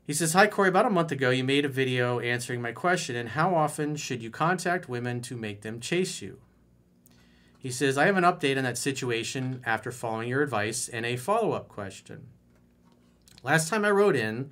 He 0.06 0.14
says, 0.14 0.34
Hi, 0.34 0.48
Corey. 0.48 0.70
About 0.70 0.86
a 0.86 0.90
month 0.90 1.12
ago, 1.12 1.30
you 1.30 1.44
made 1.44 1.66
a 1.66 1.70
video 1.70 2.20
answering 2.20 2.62
my 2.62 2.72
question, 2.72 3.16
and 3.16 3.30
how 3.30 3.56
often 3.56 3.96
should 3.96 4.22
you 4.22 4.30
contact 4.30 4.90
women 4.90 5.22
to 5.22 5.36
make 5.36 5.62
them 5.62 5.80
chase 5.80 6.22
you? 6.22 6.40
He 7.68 7.74
says, 7.74 7.98
I 7.98 8.06
have 8.06 8.16
an 8.16 8.24
update 8.24 8.58
on 8.58 8.64
that 8.64 8.78
situation 8.78 9.62
after 9.66 9.92
following 9.92 10.30
your 10.30 10.42
advice 10.42 10.88
and 10.88 11.06
a 11.06 11.18
follow 11.18 11.52
up 11.52 11.68
question. 11.68 12.28
Last 13.44 13.68
time 13.68 13.84
I 13.84 13.92
wrote 13.92 14.16
in, 14.16 14.52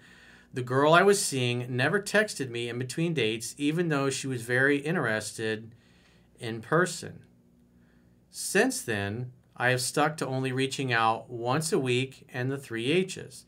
the 0.53 0.61
girl 0.61 0.93
I 0.93 1.01
was 1.01 1.23
seeing 1.23 1.73
never 1.73 2.01
texted 2.01 2.49
me 2.49 2.67
in 2.67 2.77
between 2.77 3.13
dates, 3.13 3.55
even 3.57 3.87
though 3.87 4.09
she 4.09 4.27
was 4.27 4.41
very 4.41 4.79
interested 4.79 5.73
in 6.41 6.59
person. 6.59 7.21
Since 8.31 8.81
then, 8.81 9.31
I 9.55 9.69
have 9.69 9.79
stuck 9.79 10.17
to 10.17 10.27
only 10.27 10.51
reaching 10.51 10.91
out 10.91 11.29
once 11.29 11.71
a 11.71 11.79
week 11.79 12.27
and 12.33 12.51
the 12.51 12.57
three 12.57 12.91
H's. 12.91 13.45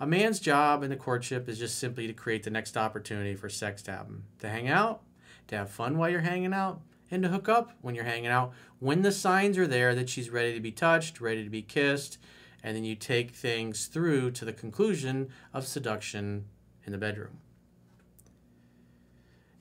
A 0.00 0.06
man's 0.06 0.40
job 0.40 0.82
in 0.82 0.88
the 0.88 0.96
courtship 0.96 1.46
is 1.46 1.58
just 1.58 1.78
simply 1.78 2.06
to 2.06 2.14
create 2.14 2.44
the 2.44 2.50
next 2.50 2.74
opportunity 2.74 3.34
for 3.34 3.50
sex 3.50 3.82
to 3.82 3.90
happen, 3.90 4.22
to 4.38 4.48
hang 4.48 4.68
out, 4.68 5.02
to 5.48 5.58
have 5.58 5.68
fun 5.68 5.98
while 5.98 6.08
you're 6.08 6.20
hanging 6.20 6.54
out, 6.54 6.80
and 7.10 7.22
to 7.22 7.28
hook 7.28 7.48
up 7.48 7.72
when 7.80 7.94
you're 7.94 8.04
hanging 8.04 8.30
out 8.30 8.52
when 8.78 9.02
the 9.02 9.12
signs 9.12 9.58
are 9.58 9.66
there 9.66 9.94
that 9.94 10.08
she's 10.08 10.30
ready 10.30 10.54
to 10.54 10.60
be 10.60 10.72
touched, 10.72 11.20
ready 11.20 11.44
to 11.44 11.50
be 11.50 11.62
kissed, 11.62 12.18
and 12.62 12.76
then 12.76 12.84
you 12.84 12.94
take 12.94 13.32
things 13.32 13.86
through 13.86 14.30
to 14.32 14.44
the 14.44 14.52
conclusion 14.52 15.28
of 15.52 15.66
seduction 15.66 16.46
in 16.84 16.92
the 16.92 16.98
bedroom. 16.98 17.38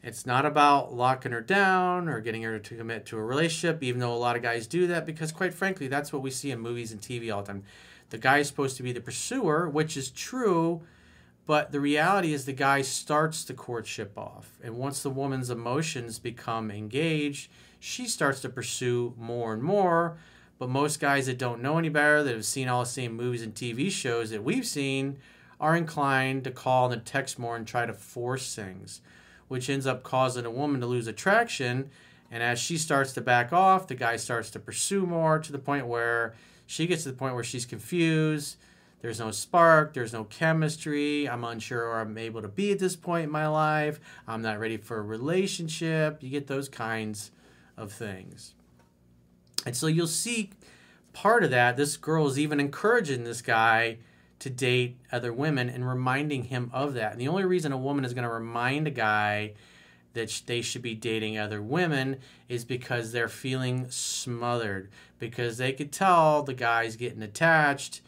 It's 0.02 0.26
not 0.26 0.46
about 0.46 0.94
locking 0.94 1.34
her 1.34 1.42
down 1.42 2.08
or 2.08 2.22
getting 2.22 2.44
her 2.44 2.58
to 2.58 2.76
commit 2.78 3.06
to 3.08 3.18
a 3.18 3.24
relationship, 3.24 3.84
even 3.84 4.00
though 4.00 4.14
a 4.14 4.16
lot 4.16 4.38
of 4.38 4.42
guys 4.42 4.66
do 4.66 4.88
that, 4.88 5.06
because 5.06 5.34
quite 5.34 5.54
frankly, 5.54 5.90
that's 5.90 6.14
what 6.14 6.22
we 6.22 6.32
see 6.32 6.52
in 6.52 6.60
movies 6.60 6.94
and 6.94 7.02
TV 7.02 7.34
all 7.34 7.42
the 7.42 7.48
time. 7.48 7.64
The 8.10 8.18
guy 8.18 8.40
is 8.40 8.48
supposed 8.48 8.78
to 8.78 8.84
be 8.84 8.94
the 8.94 9.02
pursuer, 9.02 9.70
which 9.70 9.98
is 9.98 10.10
true, 10.10 10.82
but 11.50 11.72
the 11.72 11.80
reality 11.80 12.32
is 12.32 12.46
the 12.46 12.54
guy 12.54 12.84
starts 12.84 13.44
the 13.44 13.56
courtship 13.56 14.16
off. 14.16 14.60
And 14.64 14.78
once 14.78 15.02
the 15.02 15.10
woman's 15.10 15.50
emotions 15.50 16.20
become 16.20 16.70
engaged, 16.70 17.50
she 17.80 18.06
starts 18.06 18.40
to 18.42 18.50
pursue 18.50 19.16
more 19.18 19.52
and 19.52 19.64
more. 19.64 20.20
But 20.60 20.70
most 20.70 21.00
guys 21.00 21.26
that 21.26 21.40
don't 21.40 21.64
know 21.64 21.80
any 21.80 21.90
better, 21.90 22.22
that 22.22 22.36
have 22.36 22.46
seen 22.46 22.68
all 22.68 22.82
the 22.82 22.86
same 22.86 23.16
movies 23.16 23.42
and 23.42 23.56
TV 23.56 23.90
shows 23.90 24.30
that 24.30 24.44
we've 24.44 24.68
seen, 24.68 25.18
are 25.60 25.76
inclined 25.76 26.44
to 26.44 26.52
call 26.52 26.92
and 26.92 27.04
text 27.04 27.40
more 27.40 27.56
and 27.56 27.66
try 27.66 27.88
to 27.88 27.94
force 27.94 28.54
things, 28.54 29.02
which 29.48 29.72
ends 29.72 29.88
up 29.88 30.04
causing 30.04 30.46
a 30.46 30.52
woman 30.52 30.80
to 30.82 30.86
lose 30.86 31.08
attraction. 31.08 31.90
And 32.30 32.44
as 32.44 32.60
she 32.60 32.78
starts 32.78 33.14
to 33.14 33.22
back 33.22 33.52
off, 33.52 33.88
the 33.88 33.96
guy 33.96 34.18
starts 34.18 34.52
to 34.52 34.60
pursue 34.60 35.08
more 35.08 35.40
to 35.40 35.52
the 35.52 35.58
point 35.58 35.88
where 35.88 36.36
she 36.68 36.86
gets 36.86 37.02
to 37.06 37.10
the 37.10 37.18
point 37.18 37.34
where 37.34 37.44
she's 37.44 37.66
confused 37.66 38.58
there's 39.02 39.20
no 39.20 39.32
spark, 39.32 39.94
there's 39.94 40.14
no 40.14 40.26
chemistry. 40.26 41.28
I'm 41.28 41.44
unsure 41.44 41.90
where 41.90 42.02
I'm 42.02 42.18
able 42.18 42.42
to 42.42 42.48
be 42.48 42.72
at 42.72 42.80
this 42.80 42.96
point 42.96 43.26
in 43.26 43.32
my 43.32 43.48
life. 43.48 44.00
I'm 44.28 44.42
not 44.42 44.60
ready 44.60 44.78
for 44.78 44.98
a 44.98 45.02
relationship. 45.02 46.22
You 46.22 46.30
get 46.30 46.48
those 46.48 46.68
kinds 46.68 47.32
of 47.78 47.92
things. 47.92 48.54
And 49.66 49.76
so 49.76 49.88
you'll 49.88 50.08
see 50.08 50.52
part 51.14 51.44
of 51.44 51.52
that. 51.52 51.78
This 51.78 51.98
girl 51.98 52.28
is 52.28 52.38
even 52.38 52.60
encouraging 52.60 53.24
this 53.24 53.42
guy 53.42 53.98
to 54.40 54.50
date 54.50 54.98
other 55.12 55.34
women 55.34 55.70
and 55.70 55.88
reminding 55.88 56.46
him 56.46 56.70
of 56.74 56.94
that. 56.94 57.12
And 57.12 57.22
the 57.22 57.28
only 57.28 57.46
reason 57.46 57.72
a 57.72 57.78
woman 57.78 58.06
is 58.06 58.14
going 58.14 58.24
to 58.24 58.34
remind 58.34 58.88
a 58.88 58.92
guy 58.92 59.54
that 60.14 60.42
they 60.46 60.62
should 60.62 60.82
be 60.82 60.96
dating 60.96 61.38
other 61.38 61.62
women 61.62 62.18
is 62.48 62.66
because 62.66 63.12
they're 63.12 63.28
feeling 63.30 63.90
smothered, 63.90 64.90
because 65.20 65.58
they 65.58 65.72
could 65.72 65.92
tell 65.92 66.42
the 66.42 66.54
guy's 66.54 66.96
getting 66.96 67.22
attached 67.22 68.02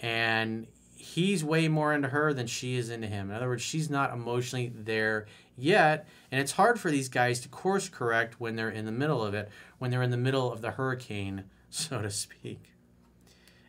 and 0.00 0.66
he's 0.96 1.44
way 1.44 1.68
more 1.68 1.94
into 1.94 2.08
her 2.08 2.32
than 2.32 2.46
she 2.46 2.76
is 2.76 2.90
into 2.90 3.06
him. 3.06 3.30
In 3.30 3.36
other 3.36 3.48
words, 3.48 3.62
she's 3.62 3.88
not 3.88 4.12
emotionally 4.12 4.72
there 4.74 5.26
yet, 5.56 6.06
and 6.30 6.40
it's 6.40 6.52
hard 6.52 6.78
for 6.78 6.90
these 6.90 7.08
guys 7.08 7.40
to 7.40 7.48
course 7.48 7.88
correct 7.88 8.40
when 8.40 8.56
they're 8.56 8.70
in 8.70 8.84
the 8.84 8.92
middle 8.92 9.22
of 9.22 9.34
it, 9.34 9.48
when 9.78 9.90
they're 9.90 10.02
in 10.02 10.10
the 10.10 10.16
middle 10.16 10.52
of 10.52 10.60
the 10.60 10.72
hurricane, 10.72 11.44
so 11.70 12.02
to 12.02 12.10
speak. 12.10 12.72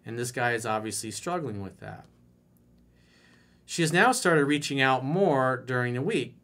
And 0.06 0.18
this 0.18 0.32
guy 0.32 0.54
is 0.54 0.66
obviously 0.66 1.12
struggling 1.12 1.62
with 1.62 1.80
that. 1.80 2.06
She 3.66 3.84
has 3.84 3.94
now 3.94 4.12
started 4.12 4.46
reaching 4.46 4.82
out 4.82 5.06
more 5.06 5.64
during 5.66 5.94
the 5.94 6.02
week. 6.02 6.36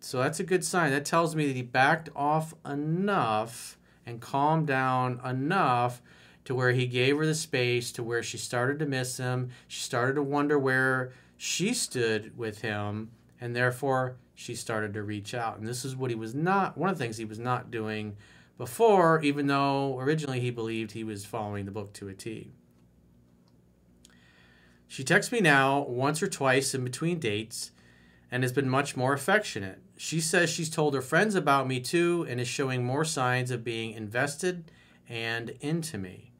So 0.00 0.18
that's 0.18 0.40
a 0.40 0.44
good 0.44 0.64
sign. 0.64 0.90
That 0.90 1.04
tells 1.04 1.36
me 1.36 1.46
that 1.46 1.54
he 1.54 1.62
backed 1.62 2.08
off 2.16 2.52
enough 2.66 3.78
and 4.04 4.20
calmed 4.20 4.66
down 4.66 5.20
enough 5.24 6.02
to 6.44 6.54
where 6.54 6.72
he 6.72 6.86
gave 6.86 7.16
her 7.16 7.26
the 7.26 7.34
space 7.34 7.90
to 7.92 8.02
where 8.02 8.22
she 8.22 8.36
started 8.36 8.78
to 8.78 8.86
miss 8.86 9.16
him. 9.16 9.50
She 9.66 9.80
started 9.80 10.14
to 10.14 10.22
wonder 10.22 10.58
where 10.58 11.12
she 11.36 11.74
stood 11.74 12.36
with 12.36 12.60
him, 12.60 13.10
and 13.40 13.54
therefore 13.54 14.16
she 14.34 14.54
started 14.54 14.94
to 14.94 15.02
reach 15.02 15.34
out. 15.34 15.58
And 15.58 15.66
this 15.66 15.84
is 15.84 15.96
what 15.96 16.10
he 16.10 16.16
was 16.16 16.34
not, 16.34 16.76
one 16.76 16.90
of 16.90 16.98
the 16.98 17.04
things 17.04 17.16
he 17.16 17.24
was 17.24 17.38
not 17.38 17.70
doing 17.70 18.16
before, 18.58 19.20
even 19.22 19.46
though 19.46 19.98
originally 19.98 20.40
he 20.40 20.50
believed 20.50 20.92
he 20.92 21.04
was 21.04 21.24
following 21.24 21.64
the 21.64 21.70
book 21.70 21.92
to 21.94 22.08
a 22.08 22.14
T. 22.14 22.52
She 24.86 25.02
texts 25.02 25.32
me 25.32 25.40
now 25.40 25.82
once 25.82 26.22
or 26.22 26.28
twice 26.28 26.74
in 26.74 26.84
between 26.84 27.18
dates 27.18 27.72
and 28.30 28.42
has 28.42 28.52
been 28.52 28.68
much 28.68 28.96
more 28.96 29.12
affectionate. 29.12 29.80
She 29.96 30.20
says 30.20 30.50
she's 30.50 30.70
told 30.70 30.94
her 30.94 31.02
friends 31.02 31.34
about 31.34 31.66
me 31.66 31.80
too 31.80 32.26
and 32.28 32.40
is 32.40 32.48
showing 32.48 32.84
more 32.84 33.04
signs 33.04 33.50
of 33.50 33.64
being 33.64 33.92
invested 33.92 34.70
and 35.08 35.50
into 35.60 35.98
me. 35.98 36.33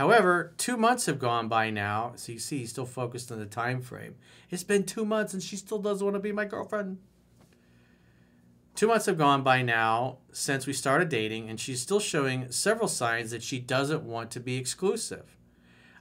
However, 0.00 0.54
two 0.56 0.78
months 0.78 1.04
have 1.04 1.18
gone 1.18 1.48
by 1.48 1.68
now, 1.68 2.14
so 2.16 2.32
you 2.32 2.38
see 2.38 2.60
he's 2.60 2.70
still 2.70 2.86
focused 2.86 3.30
on 3.30 3.38
the 3.38 3.44
time 3.44 3.82
frame. 3.82 4.14
It's 4.48 4.64
been 4.64 4.84
two 4.84 5.04
months 5.04 5.34
and 5.34 5.42
she 5.42 5.56
still 5.56 5.78
doesn't 5.78 6.02
want 6.02 6.14
to 6.14 6.20
be 6.20 6.32
my 6.32 6.46
girlfriend. 6.46 6.96
Two 8.74 8.86
months 8.86 9.04
have 9.04 9.18
gone 9.18 9.42
by 9.42 9.60
now 9.60 10.16
since 10.32 10.66
we 10.66 10.72
started 10.72 11.10
dating, 11.10 11.50
and 11.50 11.60
she's 11.60 11.82
still 11.82 12.00
showing 12.00 12.50
several 12.50 12.88
signs 12.88 13.30
that 13.30 13.42
she 13.42 13.58
doesn't 13.58 14.02
want 14.02 14.30
to 14.30 14.40
be 14.40 14.56
exclusive. 14.56 15.36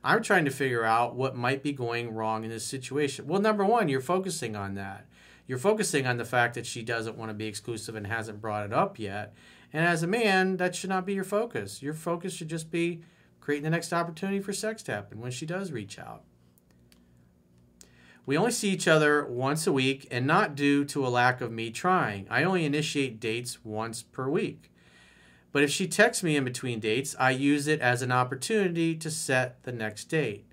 I'm 0.01 0.23
trying 0.23 0.45
to 0.45 0.51
figure 0.51 0.85
out 0.85 1.17
what 1.17 1.35
might 1.35 1.61
be 1.61 1.73
going 1.73 2.13
wrong 2.13 2.45
in 2.45 2.51
this 2.51 2.63
situation. 2.63 3.27
Well, 3.27 3.41
number 3.41 3.65
one, 3.65 3.89
you're 3.89 3.99
focusing 3.99 4.55
on 4.55 4.75
that. 4.75 5.07
You're 5.45 5.57
focusing 5.57 6.07
on 6.07 6.15
the 6.15 6.23
fact 6.23 6.53
that 6.53 6.65
she 6.65 6.83
doesn't 6.83 7.17
want 7.17 7.31
to 7.31 7.35
be 7.35 7.47
exclusive 7.47 7.95
and 7.95 8.07
hasn't 8.07 8.39
brought 8.39 8.65
it 8.65 8.71
up 8.71 8.97
yet. 8.97 9.33
And 9.73 9.85
as 9.85 10.03
a 10.03 10.07
man, 10.07 10.55
that 10.55 10.73
should 10.73 10.89
not 10.89 11.05
be 11.05 11.15
your 11.15 11.25
focus. 11.25 11.83
Your 11.83 11.93
focus 11.93 12.31
should 12.31 12.47
just 12.47 12.71
be 12.71 13.01
creating 13.41 13.63
the 13.63 13.69
next 13.69 13.93
opportunity 13.93 14.39
for 14.39 14.53
sex 14.53 14.83
to 14.83 14.93
happen 14.93 15.19
when 15.19 15.31
she 15.31 15.45
does 15.45 15.71
reach 15.71 15.97
out. 15.97 16.23
We 18.25 18.37
only 18.37 18.51
see 18.51 18.69
each 18.69 18.87
other 18.87 19.25
once 19.25 19.65
a 19.65 19.71
week 19.71 20.07
and 20.11 20.27
not 20.27 20.55
due 20.55 20.85
to 20.85 21.05
a 21.05 21.09
lack 21.09 21.41
of 21.41 21.51
me 21.51 21.71
trying. 21.71 22.27
I 22.29 22.43
only 22.43 22.63
initiate 22.63 23.19
dates 23.19 23.65
once 23.65 24.03
per 24.03 24.29
week. 24.29 24.71
But 25.51 25.63
if 25.63 25.71
she 25.71 25.87
texts 25.87 26.23
me 26.23 26.35
in 26.35 26.43
between 26.43 26.79
dates, 26.79 27.15
I 27.19 27.31
use 27.31 27.67
it 27.67 27.81
as 27.81 28.03
an 28.03 28.11
opportunity 28.11 28.95
to 28.97 29.09
set 29.09 29.63
the 29.63 29.71
next 29.71 30.05
date. 30.05 30.45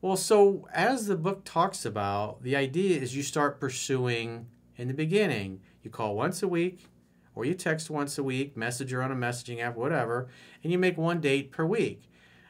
Well, 0.00 0.16
so 0.16 0.68
as 0.72 1.06
the 1.06 1.16
book 1.16 1.42
talks 1.44 1.84
about, 1.84 2.42
the 2.42 2.54
idea 2.54 3.00
is 3.00 3.16
you 3.16 3.22
start 3.22 3.58
pursuing 3.58 4.46
in 4.76 4.88
the 4.88 4.94
beginning. 4.94 5.60
You 5.82 5.90
call 5.90 6.14
once 6.14 6.42
a 6.42 6.48
week, 6.48 6.86
or 7.34 7.44
you 7.44 7.54
text 7.54 7.90
once 7.90 8.18
a 8.18 8.22
week, 8.22 8.56
message 8.56 8.90
her 8.90 9.02
on 9.02 9.12
a 9.12 9.16
messaging 9.16 9.60
app, 9.60 9.76
whatever, 9.76 10.28
and 10.62 10.72
you 10.72 10.78
make 10.78 10.98
one 10.98 11.20
date 11.20 11.50
per 11.50 11.64
week. 11.64 12.02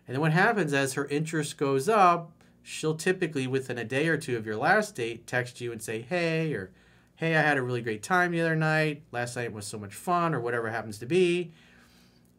And 0.07 0.15
then 0.15 0.21
what 0.21 0.33
happens 0.33 0.73
as 0.73 0.95
her 0.95 1.07
interest 1.07 1.57
goes 1.57 1.89
up, 1.89 2.33
she'll 2.62 2.97
typically 2.97 3.47
within 3.47 3.79
a 3.79 3.85
day 3.85 4.09
or 4.09 4.17
two 4.17 4.37
of 4.37 4.47
your 4.47 4.57
last 4.57 4.95
date 4.95 5.27
text 5.27 5.61
you 5.61 5.73
and 5.73 5.83
say, 5.83 6.03
hey, 6.03 6.53
or 6.53 6.71
hey, 7.17 7.37
I 7.37 7.43
had 7.43 7.59
a 7.59 7.62
really 7.62 7.83
great 7.83 8.03
time 8.03 8.33
the 8.33 8.41
other 8.41 8.57
night. 8.57 9.03
Last 9.12 9.37
night 9.37 9.53
was 9.53 9.67
so 9.67 9.79
much 9.79 9.95
fun, 9.95 10.35
or 10.35 10.41
whatever 10.41 10.71
happens 10.71 10.99
to 10.99 11.07
be. 11.07 11.53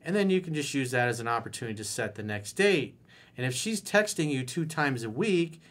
And 0.03 0.13
then 0.15 0.29
you 0.29 0.41
can 0.41 0.53
just 0.53 0.73
use 0.73 0.91
that 0.91 1.07
as 1.07 1.21
an 1.21 1.27
opportunity 1.27 1.77
to 1.77 1.85
set 1.85 2.15
the 2.15 2.23
next 2.23 2.53
date. 2.53 2.97
And 3.37 3.45
if 3.45 3.53
she's 3.53 3.81
texting 3.81 4.29
you 4.29 4.43
two 4.43 4.65
times 4.65 5.03
a 5.03 5.09
week, 5.09 5.61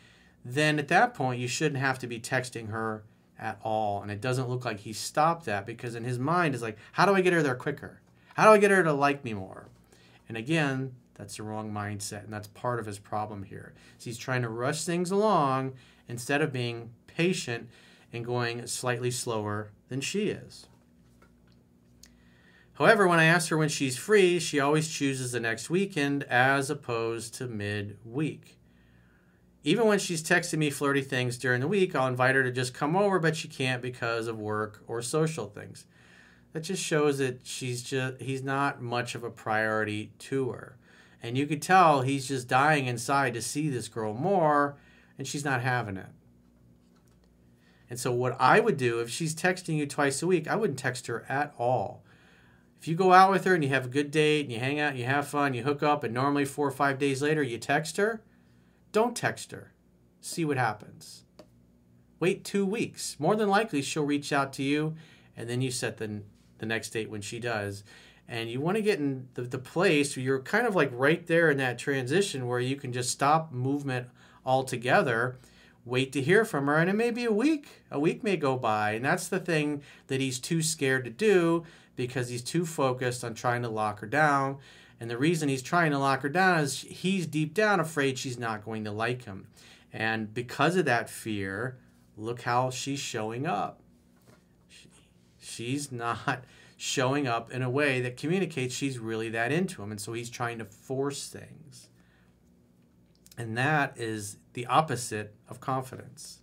then 0.44 0.78
at 0.78 0.88
that 0.88 1.14
point 1.14 1.40
you 1.40 1.48
shouldn't 1.48 1.80
have 1.80 1.98
to 1.98 2.06
be 2.06 2.18
texting 2.18 2.70
her 2.70 3.04
at 3.42 3.58
all. 3.62 4.00
And 4.00 4.10
it 4.10 4.20
doesn't 4.20 4.48
look 4.48 4.64
like 4.64 4.80
he 4.80 4.92
stopped 4.92 5.44
that 5.46 5.66
because 5.66 5.94
in 5.94 6.04
his 6.04 6.18
mind 6.18 6.54
is 6.54 6.62
like, 6.62 6.78
how 6.92 7.04
do 7.04 7.14
I 7.14 7.20
get 7.20 7.32
her 7.32 7.42
there 7.42 7.54
quicker? 7.54 8.00
How 8.34 8.44
do 8.44 8.52
I 8.52 8.58
get 8.58 8.70
her 8.70 8.82
to 8.82 8.92
like 8.92 9.24
me 9.24 9.34
more? 9.34 9.68
And 10.28 10.36
again, 10.38 10.94
that's 11.14 11.36
the 11.36 11.42
wrong 11.42 11.70
mindset, 11.70 12.24
and 12.24 12.32
that's 12.32 12.48
part 12.48 12.80
of 12.80 12.86
his 12.86 12.98
problem 12.98 13.42
here. 13.42 13.74
So 13.98 14.04
he's 14.06 14.16
trying 14.16 14.42
to 14.42 14.48
rush 14.48 14.84
things 14.84 15.10
along 15.10 15.74
instead 16.08 16.40
of 16.40 16.52
being 16.52 16.92
patient 17.06 17.68
and 18.12 18.24
going 18.24 18.66
slightly 18.66 19.10
slower 19.10 19.72
than 19.88 20.00
she 20.00 20.28
is. 20.28 20.66
However, 22.74 23.06
when 23.06 23.20
I 23.20 23.24
ask 23.24 23.50
her 23.50 23.58
when 23.58 23.68
she's 23.68 23.98
free, 23.98 24.38
she 24.38 24.58
always 24.58 24.88
chooses 24.88 25.32
the 25.32 25.40
next 25.40 25.68
weekend 25.68 26.22
as 26.24 26.70
opposed 26.70 27.34
to 27.34 27.46
mid-week. 27.46 28.56
Even 29.64 29.86
when 29.86 29.98
she's 29.98 30.22
texting 30.22 30.58
me 30.58 30.70
flirty 30.70 31.02
things 31.02 31.38
during 31.38 31.60
the 31.60 31.68
week, 31.68 31.94
I'll 31.94 32.08
invite 32.08 32.34
her 32.34 32.42
to 32.42 32.50
just 32.50 32.74
come 32.74 32.96
over, 32.96 33.18
but 33.18 33.36
she 33.36 33.46
can't 33.46 33.80
because 33.80 34.26
of 34.26 34.38
work 34.38 34.82
or 34.88 35.02
social 35.02 35.46
things. 35.46 35.86
That 36.52 36.64
just 36.64 36.82
shows 36.82 37.18
that 37.18 37.46
she's 37.46 37.82
just 37.82 38.20
he's 38.20 38.42
not 38.42 38.82
much 38.82 39.14
of 39.14 39.24
a 39.24 39.30
priority 39.30 40.12
to 40.18 40.50
her. 40.50 40.76
And 41.22 41.38
you 41.38 41.46
could 41.46 41.62
tell 41.62 42.02
he's 42.02 42.26
just 42.26 42.48
dying 42.48 42.86
inside 42.86 43.34
to 43.34 43.42
see 43.42 43.70
this 43.70 43.88
girl 43.88 44.12
more, 44.12 44.76
and 45.16 45.26
she's 45.26 45.44
not 45.44 45.62
having 45.62 45.96
it. 45.96 46.08
And 47.88 48.00
so, 48.00 48.10
what 48.10 48.36
I 48.40 48.58
would 48.58 48.76
do 48.76 49.00
if 49.00 49.08
she's 49.08 49.34
texting 49.34 49.76
you 49.76 49.86
twice 49.86 50.22
a 50.22 50.26
week, 50.26 50.48
I 50.48 50.56
wouldn't 50.56 50.78
text 50.78 51.06
her 51.06 51.24
at 51.28 51.54
all. 51.58 52.02
If 52.80 52.88
you 52.88 52.96
go 52.96 53.12
out 53.12 53.30
with 53.30 53.44
her 53.44 53.54
and 53.54 53.62
you 53.62 53.70
have 53.70 53.84
a 53.84 53.90
good 53.90 54.10
date 54.10 54.42
and 54.42 54.52
you 54.52 54.58
hang 54.58 54.80
out 54.80 54.90
and 54.90 54.98
you 54.98 55.04
have 55.04 55.28
fun, 55.28 55.54
you 55.54 55.62
hook 55.62 55.82
up, 55.82 56.02
and 56.02 56.12
normally 56.12 56.44
four 56.44 56.66
or 56.66 56.72
five 56.72 56.98
days 56.98 57.22
later 57.22 57.42
you 57.42 57.58
text 57.58 57.98
her, 57.98 58.20
don't 58.92 59.16
text 59.16 59.50
her. 59.52 59.72
See 60.20 60.44
what 60.44 60.56
happens. 60.56 61.24
Wait 62.20 62.44
two 62.44 62.64
weeks. 62.64 63.16
More 63.18 63.34
than 63.34 63.48
likely, 63.48 63.82
she'll 63.82 64.04
reach 64.04 64.32
out 64.32 64.52
to 64.54 64.62
you, 64.62 64.94
and 65.36 65.50
then 65.50 65.60
you 65.60 65.70
set 65.70 65.96
the, 65.96 66.22
the 66.58 66.66
next 66.66 66.90
date 66.90 67.10
when 67.10 67.22
she 67.22 67.40
does 67.40 67.82
and 68.28 68.48
you 68.48 68.60
want 68.60 68.76
to 68.76 68.82
get 68.82 68.98
in 68.98 69.28
the, 69.34 69.42
the 69.42 69.58
place 69.58 70.16
where 70.16 70.24
you're 70.24 70.40
kind 70.40 70.66
of 70.66 70.74
like 70.74 70.90
right 70.92 71.26
there 71.26 71.50
in 71.50 71.58
that 71.58 71.78
transition 71.78 72.46
where 72.46 72.60
you 72.60 72.76
can 72.76 72.92
just 72.92 73.10
stop 73.10 73.52
movement 73.52 74.08
altogether 74.44 75.36
wait 75.84 76.12
to 76.12 76.22
hear 76.22 76.44
from 76.44 76.66
her 76.66 76.78
and 76.78 76.88
it 76.88 76.94
may 76.94 77.10
be 77.10 77.24
a 77.24 77.32
week 77.32 77.82
a 77.90 77.98
week 77.98 78.22
may 78.22 78.36
go 78.36 78.56
by 78.56 78.92
and 78.92 79.04
that's 79.04 79.28
the 79.28 79.38
thing 79.38 79.82
that 80.06 80.20
he's 80.20 80.38
too 80.38 80.62
scared 80.62 81.04
to 81.04 81.10
do 81.10 81.64
because 81.94 82.28
he's 82.28 82.42
too 82.42 82.64
focused 82.64 83.22
on 83.22 83.34
trying 83.34 83.62
to 83.62 83.68
lock 83.68 84.00
her 84.00 84.06
down 84.06 84.56
and 85.02 85.10
the 85.10 85.18
reason 85.18 85.48
he's 85.48 85.62
trying 85.62 85.90
to 85.90 85.98
lock 85.98 86.22
her 86.22 86.28
down 86.28 86.60
is 86.60 86.80
he's 86.82 87.26
deep 87.26 87.54
down 87.54 87.80
afraid 87.80 88.16
she's 88.16 88.38
not 88.38 88.64
going 88.64 88.84
to 88.84 88.92
like 88.92 89.24
him 89.24 89.48
and 89.92 90.32
because 90.32 90.76
of 90.76 90.84
that 90.84 91.10
fear 91.10 91.76
look 92.16 92.42
how 92.42 92.70
she's 92.70 93.00
showing 93.00 93.46
up 93.46 93.80
she, 94.68 94.88
she's 95.40 95.90
not 95.90 96.44
showing 96.82 97.28
up 97.28 97.52
in 97.52 97.62
a 97.62 97.70
way 97.70 98.00
that 98.00 98.16
communicates 98.16 98.74
she's 98.74 98.98
really 98.98 99.28
that 99.28 99.52
into 99.52 99.80
him. 99.84 99.92
And 99.92 100.00
so 100.00 100.14
he's 100.14 100.28
trying 100.28 100.58
to 100.58 100.64
force 100.64 101.28
things. 101.28 101.90
And 103.38 103.56
that 103.56 103.96
is 103.96 104.38
the 104.54 104.66
opposite 104.66 105.32
of 105.48 105.60
confidence. 105.60 106.40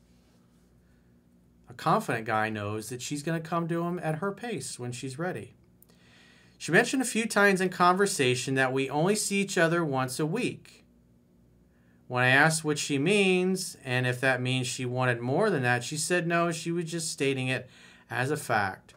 A 1.69 1.73
confident 1.73 2.23
guy 2.23 2.49
knows 2.49 2.87
that 2.87 3.01
she's 3.01 3.21
going 3.21 3.39
to 3.39 3.45
come 3.45 3.67
to 3.67 3.83
him 3.83 3.99
at 4.01 4.19
her 4.19 4.31
pace 4.31 4.79
when 4.79 4.93
she's 4.93 5.19
ready. 5.19 5.55
She 6.59 6.73
mentioned 6.73 7.01
a 7.01 7.05
few 7.05 7.25
times 7.25 7.61
in 7.61 7.69
conversation 7.69 8.55
that 8.55 8.73
we 8.73 8.89
only 8.89 9.15
see 9.15 9.39
each 9.39 9.57
other 9.57 9.83
once 9.85 10.19
a 10.19 10.25
week. 10.25 10.83
When 12.09 12.21
I 12.21 12.27
asked 12.27 12.65
what 12.65 12.77
she 12.77 12.97
means 12.97 13.77
and 13.85 14.05
if 14.05 14.19
that 14.19 14.41
means 14.41 14.67
she 14.67 14.85
wanted 14.85 15.21
more 15.21 15.49
than 15.49 15.63
that, 15.63 15.85
she 15.85 15.95
said 15.95 16.27
no, 16.27 16.51
she 16.51 16.69
was 16.69 16.83
just 16.83 17.11
stating 17.11 17.47
it 17.47 17.69
as 18.09 18.29
a 18.29 18.35
fact. 18.35 18.93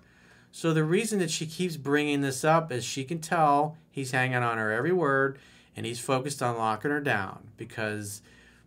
So 0.51 0.73
the 0.73 0.83
reason 0.83 1.21
that 1.21 1.31
she 1.31 1.47
keeps 1.47 1.77
bringing 1.77 2.21
this 2.21 2.43
up 2.43 2.73
is 2.73 2.85
she 2.85 3.05
can 3.05 3.21
tell 3.21 3.77
he's 3.93 4.11
hanging 4.11 4.43
on 4.43 4.59
her 4.59 4.73
every 4.73 4.93
word 4.93 5.39
and 5.77 5.87
he's 5.87 6.01
focused 6.01 6.43
on 6.43 6.59
locking 6.59 6.91
her 6.91 7.01
down 7.01 7.51
because 7.57 8.23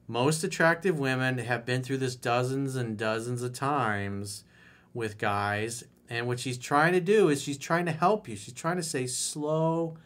most 0.07 0.41
attractive 0.41 0.97
women 0.97 1.39
have 1.39 1.65
been 1.65 1.83
through 1.83 1.97
this 1.97 2.15
dozens 2.15 2.77
and 2.77 2.97
dozens 2.97 3.41
of 3.43 3.51
times 3.51 4.45
with 4.93 5.17
guys 5.17 5.83
and 6.09 6.27
what 6.27 6.39
she's 6.39 6.57
trying 6.57 6.93
to 6.93 7.01
do 7.01 7.29
is 7.29 7.41
she's 7.41 7.57
trying 7.57 7.85
to 7.85 7.91
help 7.91 8.27
you. 8.27 8.35
She's 8.35 8.53
trying 8.53 8.77
to 8.77 8.83
say 8.83 9.07
slow 9.07 9.97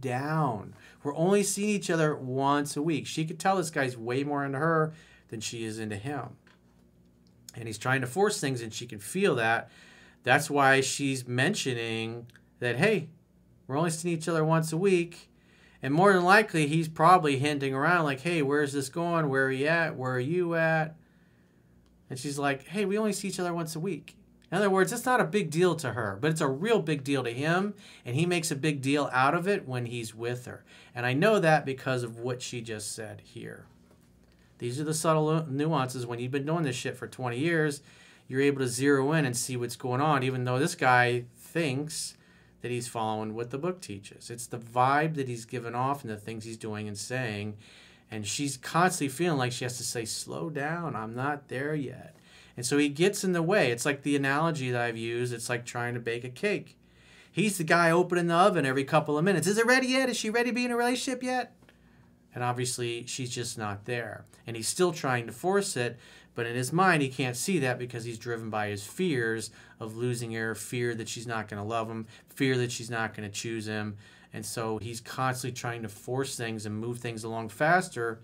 down. 0.00 0.74
We're 1.02 1.16
only 1.16 1.42
seeing 1.42 1.70
each 1.70 1.90
other 1.90 2.14
once 2.14 2.76
a 2.76 2.82
week. 2.82 3.06
She 3.06 3.24
could 3.24 3.38
tell 3.38 3.56
this 3.56 3.70
guy's 3.70 3.96
way 3.96 4.24
more 4.24 4.44
into 4.44 4.58
her 4.58 4.92
than 5.28 5.40
she 5.40 5.64
is 5.64 5.78
into 5.78 5.96
him. 5.96 6.36
And 7.54 7.66
he's 7.66 7.78
trying 7.78 8.02
to 8.02 8.06
force 8.06 8.38
things 8.40 8.60
and 8.60 8.72
she 8.72 8.86
can 8.86 8.98
feel 8.98 9.36
that 9.36 9.70
that's 10.26 10.50
why 10.50 10.80
she's 10.80 11.26
mentioning 11.28 12.26
that, 12.58 12.76
hey, 12.76 13.08
we're 13.66 13.78
only 13.78 13.90
seeing 13.90 14.16
each 14.16 14.28
other 14.28 14.44
once 14.44 14.72
a 14.72 14.76
week. 14.76 15.30
And 15.82 15.94
more 15.94 16.12
than 16.12 16.24
likely, 16.24 16.66
he's 16.66 16.88
probably 16.88 17.38
hinting 17.38 17.74
around, 17.74 18.04
like, 18.04 18.20
hey, 18.20 18.42
where's 18.42 18.72
this 18.72 18.88
going? 18.88 19.28
Where 19.28 19.44
are 19.44 19.52
you 19.52 19.68
at? 19.68 19.94
Where 19.94 20.12
are 20.12 20.18
you 20.18 20.56
at? 20.56 20.96
And 22.10 22.18
she's 22.18 22.40
like, 22.40 22.66
hey, 22.66 22.84
we 22.84 22.98
only 22.98 23.12
see 23.12 23.28
each 23.28 23.38
other 23.38 23.54
once 23.54 23.76
a 23.76 23.80
week. 23.80 24.16
In 24.50 24.58
other 24.58 24.70
words, 24.70 24.92
it's 24.92 25.04
not 25.04 25.20
a 25.20 25.24
big 25.24 25.50
deal 25.50 25.74
to 25.76 25.92
her, 25.92 26.18
but 26.20 26.30
it's 26.30 26.40
a 26.40 26.48
real 26.48 26.80
big 26.80 27.02
deal 27.02 27.24
to 27.24 27.32
him. 27.32 27.74
And 28.04 28.14
he 28.14 28.26
makes 28.26 28.50
a 28.50 28.56
big 28.56 28.80
deal 28.80 29.10
out 29.12 29.34
of 29.34 29.48
it 29.48 29.66
when 29.66 29.86
he's 29.86 30.14
with 30.14 30.46
her. 30.46 30.64
And 30.94 31.04
I 31.04 31.14
know 31.14 31.40
that 31.40 31.66
because 31.66 32.02
of 32.04 32.20
what 32.20 32.42
she 32.42 32.60
just 32.60 32.92
said 32.92 33.22
here. 33.24 33.66
These 34.58 34.80
are 34.80 34.84
the 34.84 34.94
subtle 34.94 35.46
nuances. 35.46 36.06
When 36.06 36.18
you've 36.18 36.30
been 36.30 36.46
doing 36.46 36.62
this 36.62 36.76
shit 36.76 36.96
for 36.96 37.08
20 37.08 37.38
years, 37.38 37.82
you're 38.28 38.40
able 38.40 38.60
to 38.60 38.68
zero 38.68 39.12
in 39.12 39.24
and 39.24 39.36
see 39.36 39.56
what's 39.56 39.76
going 39.76 40.00
on, 40.00 40.22
even 40.22 40.44
though 40.44 40.58
this 40.58 40.74
guy 40.74 41.24
thinks 41.36 42.16
that 42.62 42.70
he's 42.70 42.88
following 42.88 43.34
what 43.34 43.50
the 43.50 43.58
book 43.58 43.80
teaches. 43.80 44.30
It's 44.30 44.46
the 44.46 44.58
vibe 44.58 45.14
that 45.16 45.28
he's 45.28 45.44
given 45.44 45.74
off 45.74 46.02
and 46.02 46.10
the 46.10 46.16
things 46.16 46.44
he's 46.44 46.56
doing 46.56 46.88
and 46.88 46.96
saying. 46.96 47.56
And 48.10 48.26
she's 48.26 48.56
constantly 48.56 49.08
feeling 49.08 49.38
like 49.38 49.52
she 49.52 49.64
has 49.64 49.76
to 49.76 49.84
say, 49.84 50.04
Slow 50.04 50.48
down, 50.48 50.96
I'm 50.96 51.14
not 51.14 51.48
there 51.48 51.74
yet. 51.74 52.16
And 52.56 52.64
so 52.64 52.78
he 52.78 52.88
gets 52.88 53.22
in 53.22 53.32
the 53.32 53.42
way. 53.42 53.70
It's 53.70 53.84
like 53.84 54.02
the 54.02 54.16
analogy 54.16 54.70
that 54.70 54.80
I've 54.80 54.96
used 54.96 55.32
it's 55.32 55.48
like 55.48 55.66
trying 55.66 55.94
to 55.94 56.00
bake 56.00 56.24
a 56.24 56.30
cake. 56.30 56.78
He's 57.30 57.58
the 57.58 57.64
guy 57.64 57.90
opening 57.90 58.28
the 58.28 58.34
oven 58.34 58.64
every 58.64 58.84
couple 58.84 59.18
of 59.18 59.24
minutes. 59.24 59.46
Is 59.46 59.58
it 59.58 59.66
ready 59.66 59.88
yet? 59.88 60.08
Is 60.08 60.16
she 60.16 60.30
ready 60.30 60.50
to 60.50 60.54
be 60.54 60.64
in 60.64 60.70
a 60.70 60.76
relationship 60.76 61.22
yet? 61.22 61.54
And 62.34 62.42
obviously, 62.42 63.04
she's 63.06 63.30
just 63.30 63.58
not 63.58 63.84
there. 63.84 64.24
And 64.46 64.56
he's 64.56 64.68
still 64.68 64.92
trying 64.92 65.26
to 65.26 65.32
force 65.32 65.76
it, 65.76 65.98
but 66.34 66.46
in 66.46 66.54
his 66.54 66.72
mind, 66.72 67.02
he 67.02 67.08
can't 67.08 67.36
see 67.36 67.58
that 67.58 67.78
because 67.78 68.04
he's 68.04 68.18
driven 68.18 68.48
by 68.48 68.68
his 68.68 68.86
fears 68.86 69.50
of 69.80 69.96
losing 69.96 70.32
her, 70.32 70.54
fear 70.54 70.94
that 70.94 71.08
she's 71.08 71.26
not 71.26 71.48
going 71.48 71.62
to 71.62 71.68
love 71.68 71.90
him, 71.90 72.06
fear 72.28 72.56
that 72.58 72.72
she's 72.72 72.90
not 72.90 73.14
going 73.14 73.28
to 73.28 73.34
choose 73.34 73.66
him. 73.66 73.96
And 74.32 74.44
so 74.44 74.78
he's 74.78 75.00
constantly 75.00 75.54
trying 75.54 75.82
to 75.82 75.88
force 75.88 76.36
things 76.36 76.66
and 76.66 76.78
move 76.78 76.98
things 76.98 77.24
along 77.24 77.50
faster 77.50 78.20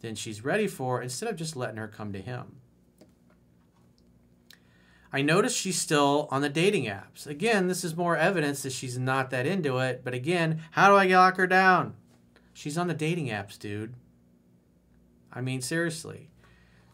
than 0.00 0.14
she's 0.14 0.44
ready 0.44 0.66
for 0.66 1.02
instead 1.02 1.28
of 1.28 1.36
just 1.36 1.56
letting 1.56 1.76
her 1.76 1.88
come 1.88 2.12
to 2.12 2.20
him. 2.20 2.61
I 5.12 5.20
notice 5.20 5.54
she's 5.54 5.78
still 5.78 6.26
on 6.30 6.40
the 6.40 6.48
dating 6.48 6.86
apps. 6.86 7.26
Again, 7.26 7.68
this 7.68 7.84
is 7.84 7.94
more 7.94 8.16
evidence 8.16 8.62
that 8.62 8.72
she's 8.72 8.98
not 8.98 9.28
that 9.30 9.46
into 9.46 9.78
it. 9.78 10.00
But 10.02 10.14
again, 10.14 10.62
how 10.70 10.88
do 10.88 10.94
I 10.96 11.06
lock 11.06 11.36
her 11.36 11.46
down? 11.46 11.94
She's 12.54 12.78
on 12.78 12.88
the 12.88 12.94
dating 12.94 13.28
apps, 13.28 13.58
dude. 13.58 13.94
I 15.30 15.42
mean, 15.42 15.60
seriously. 15.60 16.30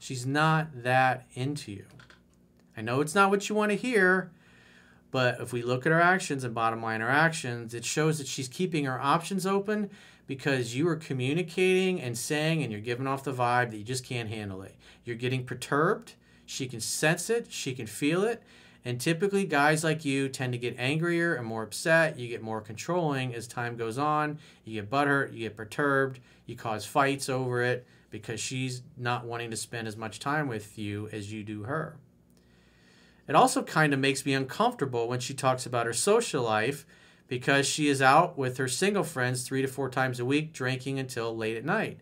She's 0.01 0.27
not 0.27 0.83
that 0.83 1.27
into 1.35 1.71
you. 1.71 1.85
I 2.77 2.81
know 2.81 3.01
it's 3.01 3.15
not 3.15 3.31
what 3.31 3.49
you 3.49 3.55
want 3.55 3.71
to 3.71 3.77
hear, 3.77 4.31
but 5.11 5.41
if 5.41 5.53
we 5.53 5.63
look 5.63 5.87
at 5.87 5.93
her 5.93 6.01
actions 6.01 6.45
and 6.45 6.55
bottom 6.55 6.83
line 6.83 7.01
her 7.01 7.09
actions, 7.09 7.75
it 7.75 7.85
shows 7.85 8.19
that 8.19 8.27
she's 8.27 8.49
keeping 8.49 8.85
her 8.85 9.01
options 9.01 9.47
open 9.47 9.91
because 10.27 10.77
you 10.77 10.87
are 10.89 10.97
communicating 10.97 12.01
and 12.01 12.17
saying 12.17 12.63
and 12.63 12.71
you're 12.71 12.81
giving 12.81 13.07
off 13.07 13.25
the 13.25 13.33
vibe 13.33 13.71
that 13.71 13.79
you 13.79 13.85
just 13.85 14.05
can't 14.05 14.29
handle 14.29 14.63
it. 14.63 14.77
You're 15.05 15.17
getting 15.17 15.45
perturbed 15.45 16.15
she 16.49 16.67
can 16.67 16.81
sense 16.81 17.29
it, 17.29 17.53
she 17.53 17.75
can 17.75 17.87
feel 17.87 18.25
it. 18.25 18.43
And 18.83 18.99
typically, 18.99 19.45
guys 19.45 19.85
like 19.85 20.07
you 20.07 20.31
tend 20.31 20.53
to 20.55 20.59
get 20.59 20.75
angrier 20.79 21.35
and 21.35 21.47
more 21.47 21.63
upset. 21.63 22.19
You 22.19 22.27
get 22.27 22.41
more 22.41 22.63
controlling 22.63 23.35
as 23.35 23.47
time 23.47 23.77
goes 23.77 23.99
on. 23.99 24.39
You 24.65 24.81
get 24.81 24.91
butthurt, 24.91 25.35
you 25.35 25.41
get 25.41 25.59
perturbed, 25.59 26.21
you 26.47 26.57
cause 26.57 26.87
fights 26.87 27.29
over 27.29 27.63
it 27.63 27.87
because 28.11 28.41
she's 28.41 28.81
not 28.97 29.27
wanting 29.27 29.51
to 29.51 29.59
spend 29.59 29.87
as 29.87 29.97
much 29.97 30.21
time 30.21 30.49
with 30.49 30.79
you 30.79 31.11
as 31.13 31.31
you 31.31 31.45
do 31.45 31.65
her. 31.65 31.99
It 33.29 33.35
also 33.35 33.63
kind 33.63 33.93
of 33.93 34.01
makes 34.01 34.25
me 34.25 34.33
uncomfortable 34.33 35.07
when 35.07 35.21
she 35.21 35.35
talks 35.35 35.67
about 35.67 35.85
her 35.85 35.93
social 35.93 36.43
life 36.43 36.87
because 37.27 37.67
she 37.67 37.89
is 37.89 38.01
out 38.01 38.39
with 38.39 38.57
her 38.57 38.69
single 38.69 39.05
friends 39.05 39.43
three 39.43 39.61
to 39.61 39.69
four 39.69 39.91
times 39.91 40.19
a 40.19 40.25
week 40.25 40.55
drinking 40.55 40.99
until 40.99 41.37
late 41.37 41.59
at 41.59 41.65
night 41.67 42.01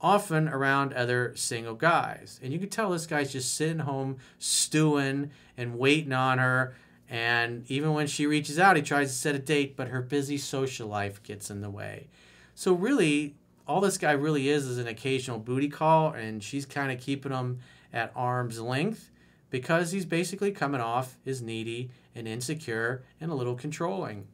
often 0.00 0.48
around 0.48 0.92
other 0.92 1.32
single 1.36 1.74
guys. 1.74 2.40
And 2.42 2.52
you 2.52 2.58
can 2.58 2.68
tell 2.68 2.90
this 2.90 3.06
guy's 3.06 3.32
just 3.32 3.54
sitting 3.54 3.80
home 3.80 4.16
stewing 4.38 5.30
and 5.56 5.78
waiting 5.78 6.12
on 6.12 6.38
her. 6.38 6.74
And 7.08 7.68
even 7.68 7.92
when 7.92 8.06
she 8.06 8.26
reaches 8.26 8.58
out, 8.58 8.76
he 8.76 8.82
tries 8.82 9.08
to 9.08 9.14
set 9.14 9.34
a 9.34 9.38
date, 9.38 9.76
but 9.76 9.88
her 9.88 10.00
busy 10.00 10.38
social 10.38 10.88
life 10.88 11.22
gets 11.22 11.50
in 11.50 11.60
the 11.60 11.70
way. 11.70 12.08
So, 12.54 12.72
really, 12.72 13.34
all 13.66 13.80
this 13.80 13.98
guy 13.98 14.12
really 14.12 14.48
is 14.48 14.66
is 14.66 14.78
an 14.78 14.86
occasional 14.86 15.38
booty 15.38 15.68
call, 15.68 16.12
and 16.12 16.42
she's 16.42 16.66
kind 16.66 16.92
of 16.92 17.00
keeping 17.00 17.32
him 17.32 17.58
at 17.92 18.12
arm's 18.14 18.60
length 18.60 19.10
because 19.50 19.90
he's 19.90 20.04
basically 20.04 20.52
coming 20.52 20.80
off 20.80 21.18
as 21.26 21.42
needy 21.42 21.90
and 22.14 22.28
insecure 22.28 23.02
and 23.20 23.30
a 23.30 23.34
little 23.34 23.54
controlling. 23.54 24.26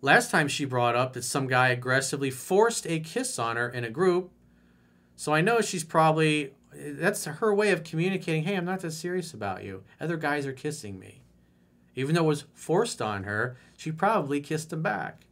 Last 0.00 0.30
time 0.30 0.46
she 0.46 0.64
brought 0.64 0.94
up 0.94 1.12
that 1.14 1.24
some 1.24 1.48
guy 1.48 1.68
aggressively 1.68 2.30
forced 2.30 2.86
a 2.86 3.00
kiss 3.00 3.38
on 3.38 3.56
her 3.56 3.68
in 3.68 3.84
a 3.84 3.90
group. 3.90 4.30
So 5.16 5.34
I 5.34 5.40
know 5.40 5.60
she's 5.60 5.82
probably, 5.82 6.52
that's 6.72 7.24
her 7.24 7.52
way 7.52 7.70
of 7.72 7.82
communicating 7.82 8.44
hey, 8.44 8.56
I'm 8.56 8.64
not 8.64 8.80
that 8.80 8.92
serious 8.92 9.34
about 9.34 9.64
you. 9.64 9.82
Other 10.00 10.16
guys 10.16 10.46
are 10.46 10.52
kissing 10.52 10.98
me. 10.98 11.22
Even 11.96 12.14
though 12.14 12.24
it 12.24 12.28
was 12.28 12.44
forced 12.54 13.02
on 13.02 13.24
her, 13.24 13.56
she 13.76 13.90
probably 13.90 14.40
kissed 14.40 14.72
him 14.72 14.82
back. 14.82 15.26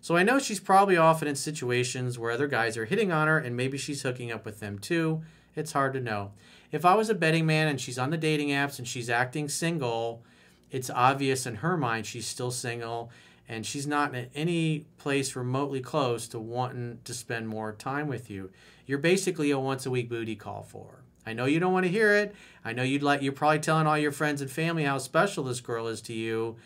So 0.00 0.16
I 0.16 0.22
know 0.22 0.38
she's 0.38 0.60
probably 0.60 0.96
often 0.96 1.26
in 1.26 1.34
situations 1.34 2.20
where 2.20 2.30
other 2.30 2.46
guys 2.46 2.76
are 2.76 2.84
hitting 2.84 3.10
on 3.10 3.26
her 3.26 3.38
and 3.38 3.56
maybe 3.56 3.76
she's 3.76 4.02
hooking 4.02 4.30
up 4.30 4.44
with 4.44 4.60
them 4.60 4.78
too. 4.78 5.22
It's 5.56 5.72
hard 5.72 5.92
to 5.94 6.00
know. 6.00 6.30
If 6.70 6.84
I 6.84 6.94
was 6.94 7.10
a 7.10 7.14
betting 7.14 7.46
man 7.46 7.66
and 7.66 7.80
she's 7.80 7.98
on 7.98 8.10
the 8.10 8.16
dating 8.16 8.50
apps 8.50 8.78
and 8.78 8.86
she's 8.86 9.10
acting 9.10 9.48
single, 9.48 10.22
it's 10.70 10.88
obvious 10.88 11.46
in 11.46 11.56
her 11.56 11.76
mind 11.76 12.06
she's 12.06 12.28
still 12.28 12.52
single 12.52 13.10
and 13.48 13.64
she's 13.64 13.86
not 13.86 14.14
in 14.14 14.28
any 14.34 14.84
place 14.98 15.34
remotely 15.34 15.80
close 15.80 16.28
to 16.28 16.38
wanting 16.38 16.98
to 17.04 17.14
spend 17.14 17.48
more 17.48 17.72
time 17.72 18.06
with 18.06 18.30
you. 18.30 18.50
You're 18.86 18.98
basically 18.98 19.50
a 19.50 19.58
once 19.58 19.86
a 19.86 19.90
week 19.90 20.08
booty 20.08 20.36
call 20.36 20.62
for 20.62 20.86
her. 20.92 21.02
I 21.26 21.32
know 21.32 21.46
you 21.46 21.60
don't 21.60 21.72
want 21.72 21.84
to 21.84 21.92
hear 21.92 22.14
it. 22.14 22.34
I 22.64 22.72
know 22.72 22.82
you'd 22.82 23.02
like 23.02 23.22
you're 23.22 23.32
probably 23.32 23.58
telling 23.58 23.86
all 23.86 23.98
your 23.98 24.12
friends 24.12 24.40
and 24.40 24.50
family 24.50 24.84
how 24.84 24.98
special 24.98 25.44
this 25.44 25.60
girl 25.60 25.86
is 25.86 26.00
to 26.02 26.12
you, 26.12 26.56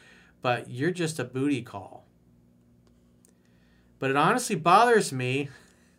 but 0.40 0.70
you're 0.70 0.90
just 0.90 1.18
a 1.18 1.24
booty 1.24 1.62
call. 1.62 2.04
But 3.98 4.10
it 4.10 4.16
honestly 4.16 4.56
bothers 4.56 5.12
me. 5.12 5.48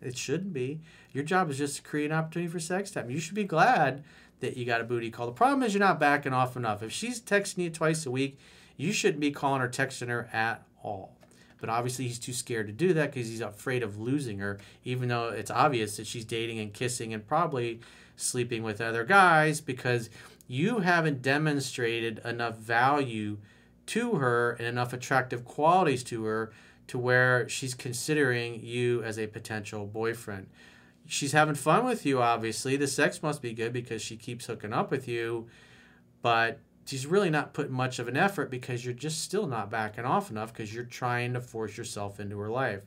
It 0.01 0.17
shouldn't 0.17 0.53
be. 0.53 0.81
Your 1.13 1.23
job 1.23 1.49
is 1.49 1.57
just 1.57 1.77
to 1.77 1.81
create 1.81 2.11
an 2.11 2.17
opportunity 2.17 2.51
for 2.51 2.59
sex 2.59 2.91
time. 2.91 3.09
You 3.09 3.19
should 3.19 3.35
be 3.35 3.45
glad 3.45 4.03
that 4.41 4.57
you 4.57 4.65
got 4.65 4.81
a 4.81 4.85
booty 4.85 5.09
call. 5.09 5.25
The 5.25 5.31
problem 5.31 5.63
is 5.63 5.73
you're 5.73 5.79
not 5.79 5.99
backing 5.99 6.33
off 6.33 6.57
enough. 6.57 6.83
If 6.83 6.91
she's 6.91 7.21
texting 7.21 7.59
you 7.59 7.69
twice 7.69 8.05
a 8.05 8.11
week, 8.11 8.37
you 8.75 8.91
shouldn't 8.91 9.21
be 9.21 9.31
calling 9.31 9.61
or 9.61 9.69
texting 9.69 10.09
her 10.09 10.29
at 10.33 10.65
all. 10.83 11.17
But 11.59 11.69
obviously, 11.69 12.07
he's 12.07 12.19
too 12.19 12.33
scared 12.33 12.67
to 12.67 12.73
do 12.73 12.93
that 12.93 13.13
because 13.13 13.29
he's 13.29 13.41
afraid 13.41 13.83
of 13.83 13.97
losing 13.97 14.39
her, 14.39 14.59
even 14.83 15.07
though 15.07 15.29
it's 15.29 15.49
obvious 15.49 15.95
that 15.95 16.07
she's 16.07 16.25
dating 16.25 16.59
and 16.59 16.73
kissing 16.73 17.13
and 17.13 17.25
probably 17.25 17.79
sleeping 18.17 18.63
with 18.63 18.81
other 18.81 19.03
guys 19.03 19.61
because 19.61 20.09
you 20.47 20.79
haven't 20.79 21.21
demonstrated 21.21 22.19
enough 22.25 22.57
value 22.57 23.37
to 23.85 24.15
her 24.15 24.51
and 24.51 24.67
enough 24.67 24.93
attractive 24.93 25.45
qualities 25.45 26.03
to 26.03 26.25
her 26.25 26.51
to 26.87 26.97
where 26.97 27.47
she's 27.47 27.73
considering 27.73 28.59
you 28.61 29.01
as 29.03 29.17
a 29.17 29.27
potential 29.27 29.85
boyfriend. 29.85 30.47
She's 31.05 31.31
having 31.31 31.55
fun 31.55 31.85
with 31.85 32.05
you, 32.05 32.21
obviously. 32.21 32.77
The 32.77 32.87
sex 32.87 33.21
must 33.23 33.41
be 33.41 33.53
good 33.53 33.73
because 33.73 34.01
she 34.01 34.15
keeps 34.15 34.45
hooking 34.45 34.73
up 34.73 34.91
with 34.91 35.07
you, 35.07 35.47
but 36.21 36.59
she's 36.85 37.05
really 37.05 37.29
not 37.29 37.53
putting 37.53 37.73
much 37.73 37.99
of 37.99 38.07
an 38.07 38.17
effort 38.17 38.49
because 38.49 38.83
you're 38.83 38.93
just 38.93 39.21
still 39.21 39.47
not 39.47 39.69
backing 39.69 40.05
off 40.05 40.29
enough 40.29 40.53
because 40.53 40.73
you're 40.73 40.83
trying 40.83 41.33
to 41.33 41.41
force 41.41 41.77
yourself 41.77 42.19
into 42.19 42.37
her 42.39 42.49
life. 42.49 42.83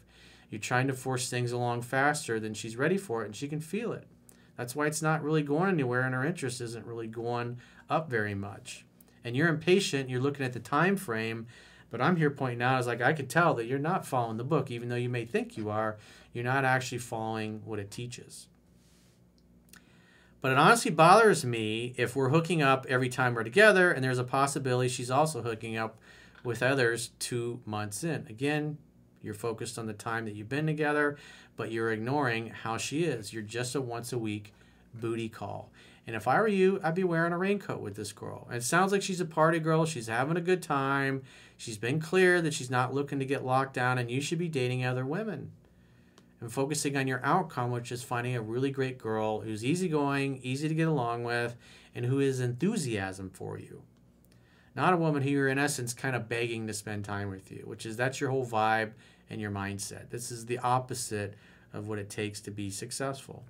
You're 0.51 0.61
trying 0.61 0.87
to 0.87 0.93
force 0.93 1.29
things 1.29 1.53
along 1.53 1.83
faster 1.83 2.39
than 2.39 2.55
she's 2.55 2.77
ready 2.77 2.99
for 2.99 3.23
it 3.23 3.27
and 3.27 3.37
she 3.37 3.49
can 3.49 3.61
feel 3.61 3.93
it. 3.93 4.07
That's 4.57 4.75
why 4.75 4.87
it's 4.87 5.03
not 5.03 5.23
really 5.23 5.43
going 5.43 5.71
anywhere 5.71 6.03
and 6.03 6.15
her 6.15 6.25
interest 6.25 6.61
isn't 6.61 6.87
really 6.87 7.07
going 7.07 7.59
up 7.91 8.09
very 8.09 8.35
much. 8.35 8.85
And 9.25 9.37
you're 9.37 9.49
impatient, 9.49 10.09
you're 10.09 10.21
looking 10.21 10.47
at 10.47 10.53
the 10.53 10.61
time 10.61 10.97
frame, 10.97 11.47
but 11.91 12.01
I'm 12.01 12.17
here 12.17 12.31
pointing 12.31 12.63
out 12.63 12.81
is 12.81 12.87
like 12.87 13.03
I 13.03 13.13
can 13.13 13.27
tell 13.27 13.55
that 13.55 13.67
you're 13.67 13.79
not 13.79 14.07
following 14.07 14.37
the 14.37 14.45
book 14.45 14.71
even 14.71 14.89
though 14.89 14.97
you 14.97 15.09
may 15.09 15.25
think 15.25 15.57
you 15.57 15.69
are. 15.69 15.99
You're 16.33 16.45
not 16.45 16.65
actually 16.65 16.99
following 16.99 17.63
what 17.65 17.79
it 17.79 17.91
teaches. 17.91 18.49
But 20.41 20.53
it 20.53 20.59
honestly 20.59 20.91
bothers 20.91 21.45
me 21.45 21.95
if 21.97 22.15
we're 22.15 22.29
hooking 22.29 22.63
up 22.63 22.87
every 22.89 23.09
time 23.09 23.35
we're 23.35 23.45
together 23.45 23.91
and 23.91 24.05
there's 24.05 24.19
a 24.19 24.25
possibility 24.25 24.89
she's 24.89 25.11
also 25.11 25.43
hooking 25.43 25.77
up 25.77 25.99
with 26.45 26.63
others 26.63 27.11
two 27.19 27.61
months 27.65 28.05
in. 28.05 28.27
Again, 28.29 28.79
you're 29.23 29.35
focused 29.35 29.79
on 29.79 29.87
the 29.87 29.93
time 29.93 30.25
that 30.27 30.35
you've 30.35 30.49
been 30.49 30.67
together, 30.67 31.17
but 31.57 31.73
you're 31.73 31.91
ignoring 31.91 32.49
how 32.49 32.77
she 32.77 33.05
is. 33.05 33.33
You're 33.33 33.43
just 33.43 33.75
a 33.75 33.81
once 33.81 34.13
a 34.13 34.19
week 34.19 34.53
booty 34.95 35.29
call. 35.29 35.71
And 36.07 36.15
if 36.15 36.29
I 36.29 36.41
were 36.41 36.47
you, 36.47 36.81
I'd 36.85 36.95
be 36.95 37.03
wearing 37.03 37.33
a 37.33 37.39
raincoat 37.39 37.81
with 37.81 37.97
this 37.97 38.13
girl. 38.13 38.47
It 38.53 38.63
sounds 38.63 38.93
like 38.93 39.03
she's 39.03 39.21
a 39.21 39.25
party 39.25 39.59
girl. 39.59 39.85
She's 39.85 40.07
having 40.07 40.37
a 40.37 40.41
good 40.41 40.63
time. 40.63 41.23
She's 41.57 41.79
been 41.79 41.99
clear 41.99 42.41
that 42.43 42.55
she's 42.55 42.71
not 42.71 42.95
looking 42.95 43.19
to 43.19 43.25
get 43.25 43.45
locked 43.45 43.75
down, 43.75 43.99
and 43.99 44.09
you 44.11 44.21
should 44.21 44.39
be 44.39 44.49
dating 44.49 44.85
other 44.85 45.05
women 45.05 45.51
and 46.41 46.53
focusing 46.53 46.97
on 46.97 47.07
your 47.07 47.21
outcome, 47.25 47.71
which 47.71 47.91
is 47.91 48.03
finding 48.03 48.37
a 48.37 48.43
really 48.43 48.71
great 48.71 48.99
girl 48.99 49.41
who's 49.41 49.65
easygoing, 49.65 50.41
easy 50.43 50.69
to 50.69 50.75
get 50.75 50.89
along 50.89 51.25
with, 51.25 51.57
and 51.95 52.05
who 52.05 52.21
is 52.21 52.41
enthusiasm 52.41 53.31
for 53.31 53.59
you. 53.59 53.83
Not 54.75 54.93
a 54.93 54.99
woman 54.99 55.23
who 55.23 55.31
you're 55.31 55.49
in 55.49 55.59
essence 55.59 55.95
kind 55.95 56.15
of 56.15 56.29
begging 56.29 56.67
to 56.67 56.75
spend 56.75 57.05
time 57.05 57.31
with 57.31 57.51
you, 57.51 57.63
which 57.65 57.87
is 57.87 57.97
that's 57.97 58.21
your 58.21 58.31
whole 58.31 58.47
vibe 58.47 58.93
and 59.31 59.41
your 59.41 59.51
mindset. 59.51 60.11
This 60.11 60.31
is 60.31 60.47
the 60.47 60.59
opposite 60.59 61.35
of 61.73 61.89
what 61.89 61.99
it 61.99 62.11
takes 62.11 62.41
to 62.43 62.51
be 62.51 62.69
successful. 62.69 63.45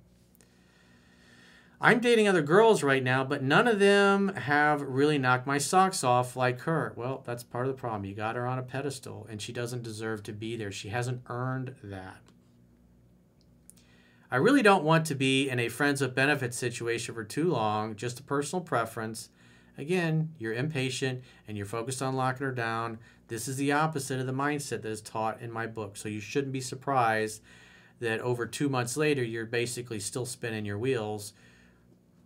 I'm 1.79 1.99
dating 1.99 2.27
other 2.27 2.41
girls 2.41 2.81
right 2.81 3.03
now, 3.03 3.23
but 3.23 3.43
none 3.43 3.67
of 3.67 3.77
them 3.77 4.29
have 4.29 4.81
really 4.81 5.19
knocked 5.19 5.45
my 5.45 5.59
socks 5.59 6.03
off 6.03 6.35
like 6.35 6.61
her. 6.61 6.93
Well, 6.95 7.21
that's 7.23 7.43
part 7.43 7.67
of 7.67 7.75
the 7.75 7.79
problem. 7.79 8.05
You 8.05 8.15
got 8.15 8.35
her 8.35 8.47
on 8.47 8.57
a 8.57 8.63
pedestal, 8.63 9.27
and 9.29 9.39
she 9.39 9.53
doesn't 9.53 9.83
deserve 9.83 10.23
to 10.23 10.33
be 10.33 10.55
there. 10.55 10.71
She 10.71 10.89
hasn't 10.89 11.21
earned 11.27 11.75
that. 11.83 12.21
I 14.29 14.35
really 14.35 14.61
don't 14.61 14.83
want 14.83 15.05
to 15.05 15.15
be 15.15 15.49
in 15.49 15.59
a 15.59 15.69
friends 15.69 16.01
with 16.01 16.13
benefits 16.13 16.57
situation 16.57 17.15
for 17.15 17.23
too 17.23 17.49
long, 17.49 17.95
just 17.95 18.19
a 18.19 18.23
personal 18.23 18.61
preference. 18.61 19.29
Again, 19.77 20.33
you're 20.37 20.53
impatient 20.53 21.23
and 21.47 21.55
you're 21.55 21.65
focused 21.65 22.01
on 22.01 22.15
locking 22.15 22.45
her 22.45 22.51
down. 22.51 22.99
This 23.29 23.47
is 23.47 23.55
the 23.55 23.71
opposite 23.71 24.19
of 24.19 24.25
the 24.25 24.33
mindset 24.33 24.81
that 24.81 24.85
is 24.85 25.01
taught 25.01 25.41
in 25.41 25.51
my 25.51 25.65
book. 25.65 25.95
So 25.95 26.09
you 26.09 26.19
shouldn't 26.19 26.51
be 26.51 26.61
surprised 26.61 27.41
that 27.99 28.19
over 28.19 28.45
two 28.45 28.67
months 28.67 28.97
later, 28.97 29.23
you're 29.23 29.45
basically 29.45 29.99
still 29.99 30.25
spinning 30.25 30.65
your 30.65 30.77
wheels, 30.77 31.33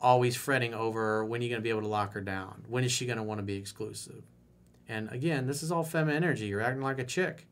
always 0.01 0.35
fretting 0.35 0.73
over 0.73 1.23
when 1.23 1.41
you're 1.41 1.49
going 1.49 1.61
to 1.61 1.63
be 1.63 1.69
able 1.69 1.81
to 1.81 1.87
lock 1.87 2.13
her 2.13 2.21
down. 2.21 2.63
When 2.67 2.83
is 2.83 2.91
she 2.91 3.05
going 3.05 3.17
to 3.17 3.23
want 3.23 3.39
to 3.39 3.43
be 3.43 3.57
exclusive? 3.57 4.23
And 4.89 5.09
again, 5.11 5.45
this 5.45 5.61
is 5.61 5.71
all 5.71 5.83
feminine 5.83 6.23
energy. 6.23 6.47
You're 6.47 6.61
acting 6.61 6.81
like 6.81 6.99
a 6.99 7.03
chick. 7.03 7.45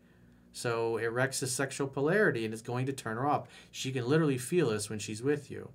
So 0.51 0.97
it 0.97 1.07
wrecks 1.07 1.39
the 1.39 1.47
sexual 1.47 1.87
polarity 1.87 2.45
and 2.45 2.53
it's 2.53 2.63
going 2.63 2.85
to 2.87 2.93
turn 2.93 3.17
her 3.17 3.27
off. 3.27 3.47
She 3.71 3.91
can 3.91 4.07
literally 4.07 4.37
feel 4.37 4.69
this 4.69 4.89
when 4.89 4.99
she's 4.99 5.21
with 5.21 5.51
you. 5.51 5.69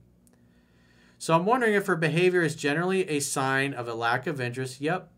So 1.19 1.35
I'm 1.35 1.47
wondering 1.47 1.75
if 1.75 1.87
her 1.87 1.97
behavior 1.97 2.43
is 2.43 2.55
generally 2.55 3.09
a 3.09 3.21
sign 3.21 3.73
of 3.73 3.89
a 3.89 3.95
lack 3.95 4.27
of 4.27 4.41
interest. 4.41 4.81
Yep. 4.81 5.11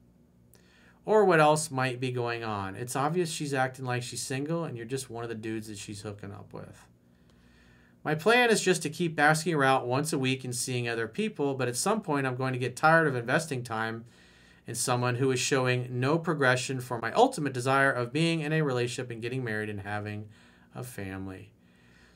Or 1.05 1.25
what 1.25 1.41
else 1.41 1.71
might 1.71 2.01
be 2.01 2.11
going 2.11 2.45
on. 2.45 2.75
It's 2.77 2.97
obvious 2.97 3.31
she's 3.31 3.55
acting 3.55 3.85
like 3.85 4.03
she's 4.03 4.23
single 4.23 4.65
and 4.65 4.77
you're 4.77 4.87
just 4.87 5.09
one 5.11 5.25
of 5.25 5.29
the 5.29 5.35
dudes 5.35 5.69
that 5.69 5.79
she's 5.79 6.03
hooking 6.03 6.33
up 6.33 6.53
with. 6.53 6.87
My 8.05 8.15
plan 8.15 8.51
is 8.51 8.61
just 8.61 8.83
to 8.83 8.91
keep 8.91 9.19
asking 9.19 9.55
her 9.55 9.65
out 9.65 9.87
once 9.87 10.13
a 10.13 10.19
week 10.19 10.45
and 10.45 10.55
seeing 10.55 10.89
other 10.89 11.09
people, 11.09 11.55
but 11.55 11.67
at 11.67 11.77
some 11.77 12.03
point 12.03 12.25
I'm 12.25 12.37
going 12.37 12.53
to 12.53 12.59
get 12.59 12.77
tired 12.77 13.09
of 13.09 13.17
investing 13.17 13.65
time 13.65 14.05
in 14.67 14.75
someone 14.75 15.17
who 15.17 15.31
is 15.31 15.39
showing 15.39 16.01
no 16.01 16.19
progression 16.19 16.81
for 16.81 16.99
my 16.99 17.13
ultimate 17.13 17.53
desire 17.53 17.91
of 17.91 18.13
being 18.13 18.41
in 18.41 18.53
a 18.53 18.63
relationship 18.63 19.11
and 19.11 19.23
getting 19.23 19.45
married 19.45 19.71
and 19.71 19.81
having 19.81 20.29
a 20.75 20.83
family. 20.83 21.53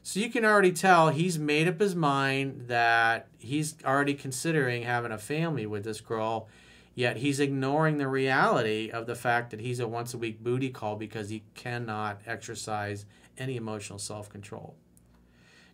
So 0.02 0.18
you 0.18 0.30
can 0.30 0.44
already 0.44 0.72
tell 0.72 1.10
he's 1.10 1.38
made 1.38 1.68
up 1.68 1.78
his 1.78 1.94
mind 1.94 2.64
that 2.68 3.28
he's 3.38 3.76
already 3.84 4.14
considering 4.14 4.82
having 4.82 5.12
a 5.12 5.18
family 5.18 5.66
with 5.66 5.84
this 5.84 6.00
girl, 6.00 6.48
yet 6.94 7.18
he's 7.18 7.38
ignoring 7.38 7.98
the 7.98 8.08
reality 8.08 8.90
of 8.90 9.06
the 9.06 9.14
fact 9.14 9.50
that 9.50 9.60
he's 9.60 9.78
a 9.78 9.86
once 9.86 10.14
a 10.14 10.18
week 10.18 10.42
booty 10.42 10.70
call 10.70 10.96
because 10.96 11.28
he 11.28 11.42
cannot 11.54 12.20
exercise 12.26 13.04
any 13.36 13.56
emotional 13.56 13.98
self 13.98 14.28
control. 14.28 14.74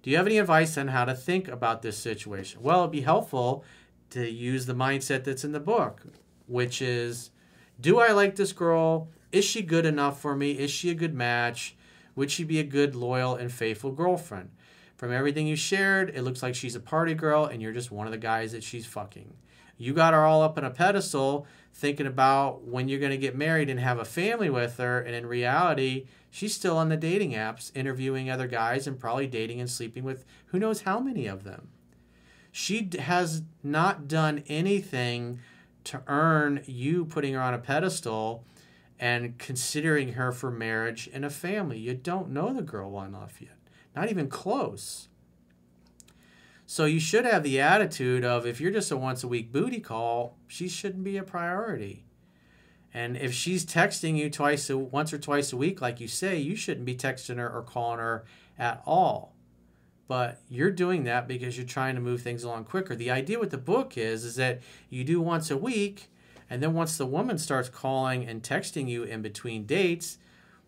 Do 0.03 0.11
you 0.11 0.17
have 0.17 0.27
any 0.27 0.39
advice 0.39 0.77
on 0.77 0.89
how 0.89 1.05
to 1.05 1.15
think 1.15 1.49
about 1.49 1.83
this 1.83 1.97
situation? 1.97 2.63
Well, 2.63 2.81
it'd 2.81 2.93
be 2.93 3.01
helpful 3.01 3.65
to 4.11 4.29
use 4.29 4.67
the 4.67 4.75
mindset 4.75 5.25
that's 5.25 5.45
in 5.45 5.53
the 5.53 5.61
book, 5.61 6.03
which 6.47 6.81
is 6.81 7.31
Do 7.81 7.99
I 7.99 8.13
like 8.13 8.37
this 8.37 8.53
girl? 8.53 9.09
Is 9.33 9.45
she 9.45 9.63
good 9.63 9.87
enough 9.87 10.21
for 10.21 10.35
me? 10.35 10.53
Is 10.53 10.71
she 10.71 10.91
a 10.91 10.95
good 10.95 11.15
match? 11.15 11.77
Would 12.15 12.31
she 12.31 12.45
be 12.45 12.59
a 12.59 12.65
good, 12.65 12.95
loyal, 12.95 13.35
and 13.35 13.53
faithful 13.53 13.93
girlfriend? 13.93 14.51
From 14.97 15.13
everything 15.13 15.47
you 15.47 15.57
shared, 15.57 16.11
it 16.15 16.23
looks 16.23 16.43
like 16.43 16.55
she's 16.55 16.75
a 16.75 16.81
party 16.81 17.13
girl 17.13 17.45
and 17.45 17.61
you're 17.61 17.73
just 17.73 17.91
one 17.91 18.07
of 18.07 18.13
the 18.13 18.19
guys 18.19 18.53
that 18.53 18.63
she's 18.63 18.87
fucking. 18.87 19.35
You 19.77 19.93
got 19.93 20.15
her 20.15 20.25
all 20.25 20.43
up 20.43 20.57
on 20.57 20.65
a 20.65 20.71
pedestal 20.71 21.47
thinking 21.75 22.07
about 22.07 22.63
when 22.63 22.89
you're 22.89 23.01
going 23.01 23.11
to 23.11 23.19
get 23.19 23.37
married 23.37 23.69
and 23.69 23.79
have 23.79 23.99
a 23.99 24.05
family 24.07 24.49
with 24.49 24.79
her, 24.79 24.99
and 24.99 25.15
in 25.15 25.27
reality, 25.27 26.07
she's 26.31 26.55
still 26.55 26.79
on 26.79 26.89
the 26.89 26.97
dating 26.97 27.33
apps 27.33 27.71
interviewing 27.75 28.31
other 28.31 28.47
guys 28.47 28.87
and 28.87 28.99
probably 28.99 29.27
dating 29.27 29.61
and 29.61 29.69
sleeping 29.69 30.03
with 30.03 30.25
who 30.47 30.59
knows 30.59 30.83
how 30.83 30.99
many 30.99 31.27
of 31.27 31.45
them. 31.45 31.69
She 32.51 32.89
has 32.99 33.43
not 33.63 34.09
done 34.09 34.43
anything 34.47 35.41
to 35.87 36.03
earn 36.07 36.63
you 36.67 37.05
putting 37.05 37.35
her 37.35 37.41
on 37.41 37.55
a 37.55 37.59
pedestal 37.59 38.45
and 38.99 39.39
considering 39.39 40.15
her 40.15 40.33
for 40.33 40.51
marriage 40.51 41.09
and 41.13 41.25
a 41.25 41.31
family. 41.31 41.79
You 41.79 41.95
don't 41.95 42.31
know 42.31 42.53
the 42.53 42.63
girl 42.63 42.91
well 42.91 43.05
enough 43.05 43.41
yet, 43.41 43.57
not 43.95 44.11
even 44.11 44.29
close. 44.29 45.09
So 46.67 46.85
you 46.85 46.99
should 46.99 47.25
have 47.25 47.45
the 47.45 47.61
attitude 47.61 48.25
of 48.25 48.45
if 48.45 48.61
you're 48.61 48.73
just 48.73 48.91
a 48.91 48.97
once 48.97 49.23
a 49.23 49.29
week 49.29 49.53
booty 49.53 49.81
call, 49.81 50.37
she 50.49 50.69
shouldn't 50.69 51.05
be 51.05 51.17
a 51.17 51.23
priority. 51.23 52.05
And 52.93 53.17
if 53.17 53.33
she's 53.33 53.65
texting 53.65 54.17
you 54.17 54.31
twice 54.31 54.69
once 54.71 55.13
or 55.13 55.19
twice 55.19 55.53
a 55.53 55.57
week 55.57 55.81
like 55.81 56.01
you 56.01 56.09
say, 56.09 56.39
you 56.39 56.57
shouldn't 56.57 56.87
be 56.87 56.97
texting 56.97 57.37
her 57.37 57.49
or 57.49 57.63
calling 57.63 58.01
her 58.01 58.25
at 58.59 58.83
all. 58.85 59.36
But 60.09 60.41
you're 60.49 60.71
doing 60.71 61.05
that 61.05 61.27
because 61.27 61.57
you're 61.57 61.67
trying 61.67 61.97
to 61.97 62.01
move 62.01 62.23
things 62.23 62.45
along 62.45 62.65
quicker. 62.65 62.95
The 62.95 63.11
idea 63.11 63.39
with 63.39 63.51
the 63.51 63.59
book 63.59 63.99
is 63.99 64.25
is 64.25 64.37
that 64.37 64.61
you 64.89 65.03
do 65.03 65.21
once 65.21 65.51
a 65.51 65.57
week 65.57 66.09
and 66.49 66.63
then 66.63 66.75
once 66.75 66.97
the 66.97 67.07
woman 67.07 67.39
starts 67.39 67.69
calling 67.69 68.25
and 68.29 68.43
texting 68.43 68.89
you 68.89 69.03
in 69.03 69.21
between 69.21 69.67
dates, 69.67 70.19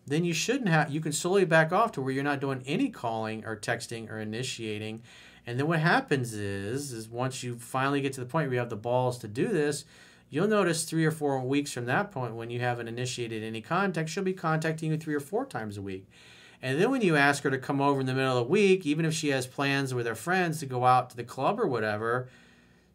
then 0.05 0.25
you 0.25 0.33
shouldn't 0.33 0.67
have 0.67 0.91
you 0.91 0.99
can 0.99 1.13
slowly 1.13 1.45
back 1.45 1.71
off 1.71 1.93
to 1.93 2.01
where 2.01 2.11
you're 2.11 2.23
not 2.23 2.41
doing 2.41 2.63
any 2.65 2.89
calling 2.89 3.45
or 3.45 3.55
texting 3.55 4.09
or 4.11 4.19
initiating 4.19 5.01
and 5.49 5.59
then 5.59 5.67
what 5.67 5.79
happens 5.79 6.35
is, 6.35 6.91
is 6.91 7.09
once 7.09 7.41
you 7.41 7.55
finally 7.55 8.01
get 8.01 8.13
to 8.13 8.19
the 8.19 8.27
point 8.27 8.47
where 8.47 8.53
you 8.53 8.59
have 8.59 8.69
the 8.69 8.75
balls 8.75 9.17
to 9.17 9.27
do 9.27 9.47
this, 9.47 9.83
you'll 10.29 10.47
notice 10.47 10.83
three 10.83 11.05
or 11.05 11.11
four 11.11 11.41
weeks 11.41 11.71
from 11.71 11.85
that 11.85 12.11
point 12.11 12.35
when 12.35 12.51
you 12.51 12.59
haven't 12.59 12.87
initiated 12.87 13.43
any 13.43 13.59
contact, 13.59 14.09
she'll 14.09 14.23
be 14.23 14.31
contacting 14.31 14.91
you 14.91 14.97
three 14.97 15.15
or 15.15 15.19
four 15.19 15.47
times 15.47 15.75
a 15.75 15.81
week. 15.81 16.05
And 16.61 16.79
then 16.79 16.91
when 16.91 17.01
you 17.01 17.15
ask 17.15 17.43
her 17.43 17.51
to 17.51 17.57
come 17.57 17.79
over 17.79 18.01
in 18.01 18.05
the 18.05 18.13
middle 18.13 18.37
of 18.37 18.45
the 18.45 18.51
week, 18.51 18.85
even 18.85 19.05
if 19.05 19.13
she 19.13 19.29
has 19.29 19.47
plans 19.47 19.93
with 19.93 20.05
her 20.05 20.15
friends 20.15 20.59
to 20.59 20.65
go 20.65 20.85
out 20.85 21.09
to 21.09 21.15
the 21.15 21.23
club 21.23 21.59
or 21.59 21.67
whatever, 21.67 22.27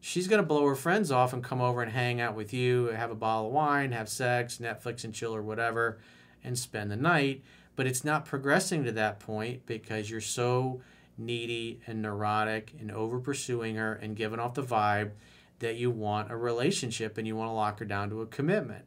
she's 0.01 0.29
going 0.29 0.43
to 0.43 0.47
blow 0.47 0.67
her 0.67 0.75
friends 0.75 1.11
off 1.11 1.33
and 1.33 1.43
come 1.43 1.63
over 1.63 1.83
and 1.83 1.93
hang 1.93 2.21
out 2.21 2.35
with 2.35 2.53
you, 2.53 2.87
have 2.87 3.11
a 3.11 3.15
bottle 3.15 3.47
of 3.47 3.53
wine, 3.53 3.93
have 3.93 4.09
sex, 4.09 4.59
Netflix 4.59 5.05
and 5.05 5.15
chill 5.15 5.35
or 5.35 5.41
whatever, 5.41 5.99
and 6.43 6.59
spend 6.59 6.91
the 6.91 6.97
night. 6.97 7.43
But 7.75 7.87
it's 7.87 8.05
not 8.05 8.27
progressing 8.27 8.85
to 8.85 8.93
that 8.93 9.19
point 9.19 9.65
because 9.65 10.11
you're 10.11 10.21
so 10.21 10.83
needy 11.17 11.81
and 11.87 12.03
neurotic 12.03 12.75
and 12.79 12.91
over 12.91 13.19
pursuing 13.19 13.77
her 13.77 13.95
and 13.95 14.15
giving 14.15 14.39
off 14.39 14.55
the 14.55 14.63
vibe 14.63 15.13
that 15.61 15.77
you 15.77 15.91
want 15.91 16.31
a 16.31 16.37
relationship 16.37 17.17
and 17.17 17.27
you 17.27 17.35
want 17.35 17.49
to 17.49 17.55
lock 17.55 17.79
her 17.79 17.85
down 17.85 18.11
to 18.11 18.21
a 18.21 18.27
commitment. 18.27 18.85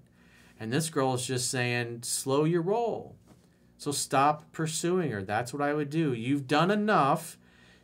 And 0.59 0.71
this 0.71 0.89
girl 0.89 1.15
is 1.15 1.25
just 1.25 1.49
saying, 1.49 2.03
slow 2.03 2.43
your 2.43 2.61
roll. 2.61 3.15
So 3.77 3.91
stop 3.91 4.51
pursuing 4.51 5.11
her. 5.11 5.21
That's 5.21 5.53
what 5.53 5.61
I 5.61 5.73
would 5.73 5.89
do. 5.89 6.13
You've 6.13 6.47
done 6.47 6.71
enough 6.71 7.37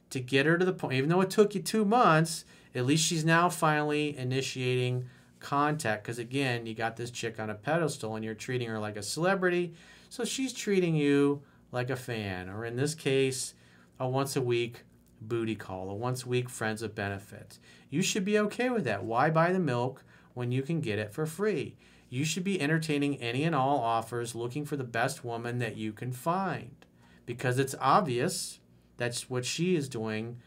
to 0.09 0.19
get 0.19 0.45
her 0.45 0.57
to 0.57 0.65
the 0.65 0.73
point, 0.73 0.93
even 0.93 1.09
though 1.09 1.21
it 1.21 1.29
took 1.29 1.55
you 1.55 1.61
two 1.61 1.85
months, 1.85 2.45
at 2.75 2.85
least 2.85 3.05
she's 3.05 3.25
now 3.25 3.49
finally 3.49 4.17
initiating 4.17 5.05
contact. 5.39 6.03
Because 6.03 6.19
again, 6.19 6.65
you 6.65 6.73
got 6.73 6.97
this 6.97 7.11
chick 7.11 7.39
on 7.39 7.49
a 7.49 7.55
pedestal 7.55 8.15
and 8.15 8.25
you're 8.25 8.33
treating 8.33 8.69
her 8.69 8.79
like 8.79 8.97
a 8.97 9.03
celebrity. 9.03 9.73
So 10.09 10.25
she's 10.25 10.53
treating 10.53 10.95
you 10.95 11.41
like 11.71 11.89
a 11.89 11.95
fan. 11.95 12.49
Or 12.49 12.65
in 12.65 12.75
this 12.75 12.95
case, 12.95 13.53
a 13.99 14.07
once 14.07 14.35
a 14.35 14.41
week 14.41 14.83
booty 15.21 15.55
call, 15.55 15.89
a 15.89 15.93
once 15.93 16.23
a 16.23 16.29
week 16.29 16.49
friends 16.49 16.81
of 16.81 16.95
benefits. 16.95 17.59
You 17.89 18.01
should 18.01 18.25
be 18.25 18.39
okay 18.39 18.69
with 18.69 18.83
that. 18.85 19.03
Why 19.03 19.29
buy 19.29 19.53
the 19.53 19.59
milk 19.59 20.03
when 20.33 20.51
you 20.51 20.63
can 20.63 20.81
get 20.81 20.99
it 20.99 21.13
for 21.13 21.25
free? 21.25 21.75
You 22.13 22.25
should 22.25 22.43
be 22.43 22.61
entertaining 22.61 23.15
any 23.15 23.43
and 23.43 23.55
all 23.55 23.79
offers, 23.79 24.35
looking 24.35 24.65
for 24.65 24.77
the 24.77 24.83
best 24.83 25.25
woman 25.25 25.57
that 25.57 25.77
you 25.77 25.91
can 25.91 26.11
find 26.11 26.85
because 27.25 27.57
it's 27.57 27.73
obvious 27.81 28.59
that's 28.97 29.31
what 29.31 29.45
she 29.45 29.75
is 29.75 29.89
doing 29.89 30.37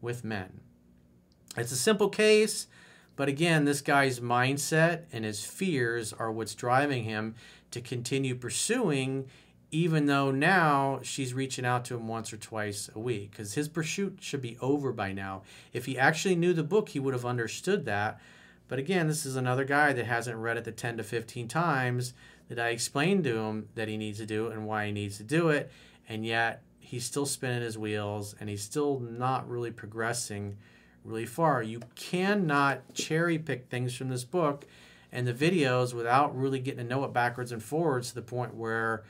with 0.00 0.22
men. 0.22 0.60
It's 1.56 1.72
a 1.72 1.76
simple 1.76 2.10
case, 2.10 2.68
but 3.16 3.26
again, 3.28 3.64
this 3.64 3.80
guy's 3.80 4.20
mindset 4.20 5.06
and 5.12 5.24
his 5.24 5.44
fears 5.44 6.12
are 6.12 6.30
what's 6.30 6.54
driving 6.54 7.02
him 7.02 7.34
to 7.72 7.80
continue 7.80 8.36
pursuing 8.36 9.26
even 9.72 10.06
though 10.06 10.30
now 10.30 11.00
she's 11.02 11.34
reaching 11.34 11.66
out 11.66 11.84
to 11.86 11.96
him 11.96 12.06
once 12.06 12.32
or 12.32 12.36
twice 12.36 12.88
a 12.94 13.00
week 13.00 13.32
because 13.32 13.54
his 13.54 13.68
pursuit 13.68 14.18
should 14.20 14.40
be 14.40 14.56
over 14.60 14.92
by 14.92 15.10
now. 15.10 15.42
If 15.72 15.86
he 15.86 15.98
actually 15.98 16.36
knew 16.36 16.52
the 16.52 16.62
book, 16.62 16.90
he 16.90 17.00
would 17.00 17.14
have 17.14 17.26
understood 17.26 17.84
that. 17.86 18.20
But 18.68 18.78
again, 18.78 19.06
this 19.06 19.24
is 19.24 19.36
another 19.36 19.64
guy 19.64 19.92
that 19.92 20.06
hasn't 20.06 20.38
read 20.38 20.56
it 20.56 20.64
the 20.64 20.72
10 20.72 20.96
to 20.96 21.04
15 21.04 21.48
times 21.48 22.14
that 22.48 22.58
I 22.58 22.70
explained 22.70 23.24
to 23.24 23.38
him 23.38 23.68
that 23.74 23.88
he 23.88 23.96
needs 23.96 24.18
to 24.18 24.26
do 24.26 24.48
and 24.48 24.66
why 24.66 24.86
he 24.86 24.92
needs 24.92 25.16
to 25.18 25.24
do 25.24 25.48
it. 25.48 25.70
And 26.08 26.24
yet 26.24 26.62
he's 26.78 27.04
still 27.04 27.26
spinning 27.26 27.62
his 27.62 27.78
wheels 27.78 28.34
and 28.38 28.48
he's 28.48 28.62
still 28.62 29.00
not 29.00 29.48
really 29.48 29.70
progressing 29.70 30.56
really 31.04 31.26
far. 31.26 31.62
You 31.62 31.80
cannot 31.94 32.94
cherry 32.94 33.38
pick 33.38 33.68
things 33.68 33.94
from 33.94 34.08
this 34.08 34.24
book 34.24 34.66
and 35.12 35.26
the 35.26 35.32
videos 35.32 35.94
without 35.94 36.36
really 36.36 36.58
getting 36.58 36.78
to 36.78 36.84
know 36.84 37.04
it 37.04 37.12
backwards 37.12 37.52
and 37.52 37.62
forwards 37.62 38.08
to 38.08 38.14
the 38.16 38.22
point 38.22 38.54
where 38.54 39.04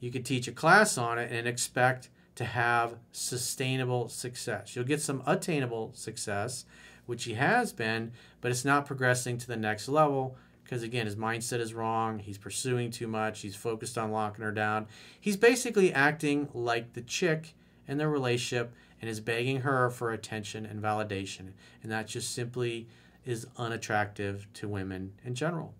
you 0.00 0.10
could 0.10 0.24
teach 0.24 0.48
a 0.48 0.52
class 0.52 0.98
on 0.98 1.18
it 1.18 1.30
and 1.32 1.46
expect 1.46 2.08
to 2.36 2.44
have 2.44 2.96
sustainable 3.12 4.08
success. 4.08 4.76
You'll 4.76 4.84
get 4.84 5.00
some 5.00 5.22
attainable 5.26 5.92
success, 5.94 6.64
which 7.06 7.24
he 7.24 7.34
has 7.34 7.72
been, 7.72 8.12
but 8.40 8.50
it's 8.50 8.64
not 8.64 8.86
progressing 8.86 9.38
to 9.38 9.46
the 9.46 9.56
next 9.56 9.88
level 9.88 10.36
because, 10.62 10.82
again, 10.82 11.06
his 11.06 11.16
mindset 11.16 11.60
is 11.60 11.74
wrong. 11.74 12.18
He's 12.18 12.38
pursuing 12.38 12.90
too 12.90 13.06
much. 13.06 13.40
He's 13.40 13.56
focused 13.56 13.96
on 13.96 14.12
locking 14.12 14.44
her 14.44 14.52
down. 14.52 14.86
He's 15.20 15.36
basically 15.36 15.92
acting 15.92 16.48
like 16.52 16.92
the 16.92 17.02
chick 17.02 17.54
in 17.88 17.98
the 17.98 18.08
relationship 18.08 18.72
and 19.00 19.08
is 19.08 19.20
begging 19.20 19.60
her 19.60 19.90
for 19.90 20.12
attention 20.12 20.66
and 20.66 20.82
validation. 20.82 21.52
And 21.82 21.92
that 21.92 22.06
just 22.06 22.34
simply 22.34 22.88
is 23.24 23.46
unattractive 23.56 24.46
to 24.54 24.68
women 24.68 25.12
in 25.24 25.34
general. 25.34 25.74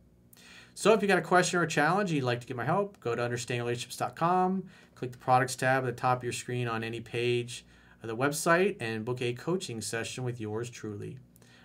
So 0.75 0.93
if 0.93 1.01
you 1.01 1.09
got 1.09 1.19
a 1.19 1.23
question 1.23 1.59
or 1.59 1.63
a 1.63 1.69
challenge 1.69 2.13
you'd 2.13 2.25
like 2.25 2.41
to 2.41 2.47
get 2.47 2.57
my 2.57 2.65
help, 2.65 3.01
go 3.01 3.15
to 3.15 3.23
understandingrelationships.com, 3.23 4.65
click 4.97 5.13
the 5.13 5.19
products 5.19 5.55
tab 5.55 5.85
at 5.85 5.87
the 5.87 5.93
top 5.93 6.19
of 6.19 6.25
your 6.25 6.33
screen 6.33 6.67
on 6.67 6.83
any 6.83 7.01
page 7.01 7.65
of 8.03 8.09
the 8.09 8.17
website 8.17 8.77
and 8.81 9.05
book 9.05 9.23
a 9.23 9.33
coaching 9.33 9.81
session 9.81 10.25
with 10.25 10.41
yours 10.41 10.69
truly. 10.69 11.19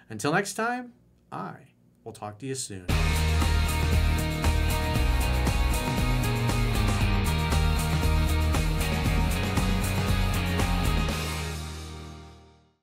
Until 0.09 0.33
next 0.33 0.53
time, 0.53 0.93
I 1.31 1.55
will 2.03 2.13
talk 2.13 2.37
to 2.39 2.45
you 2.45 2.55
soon. 2.55 2.85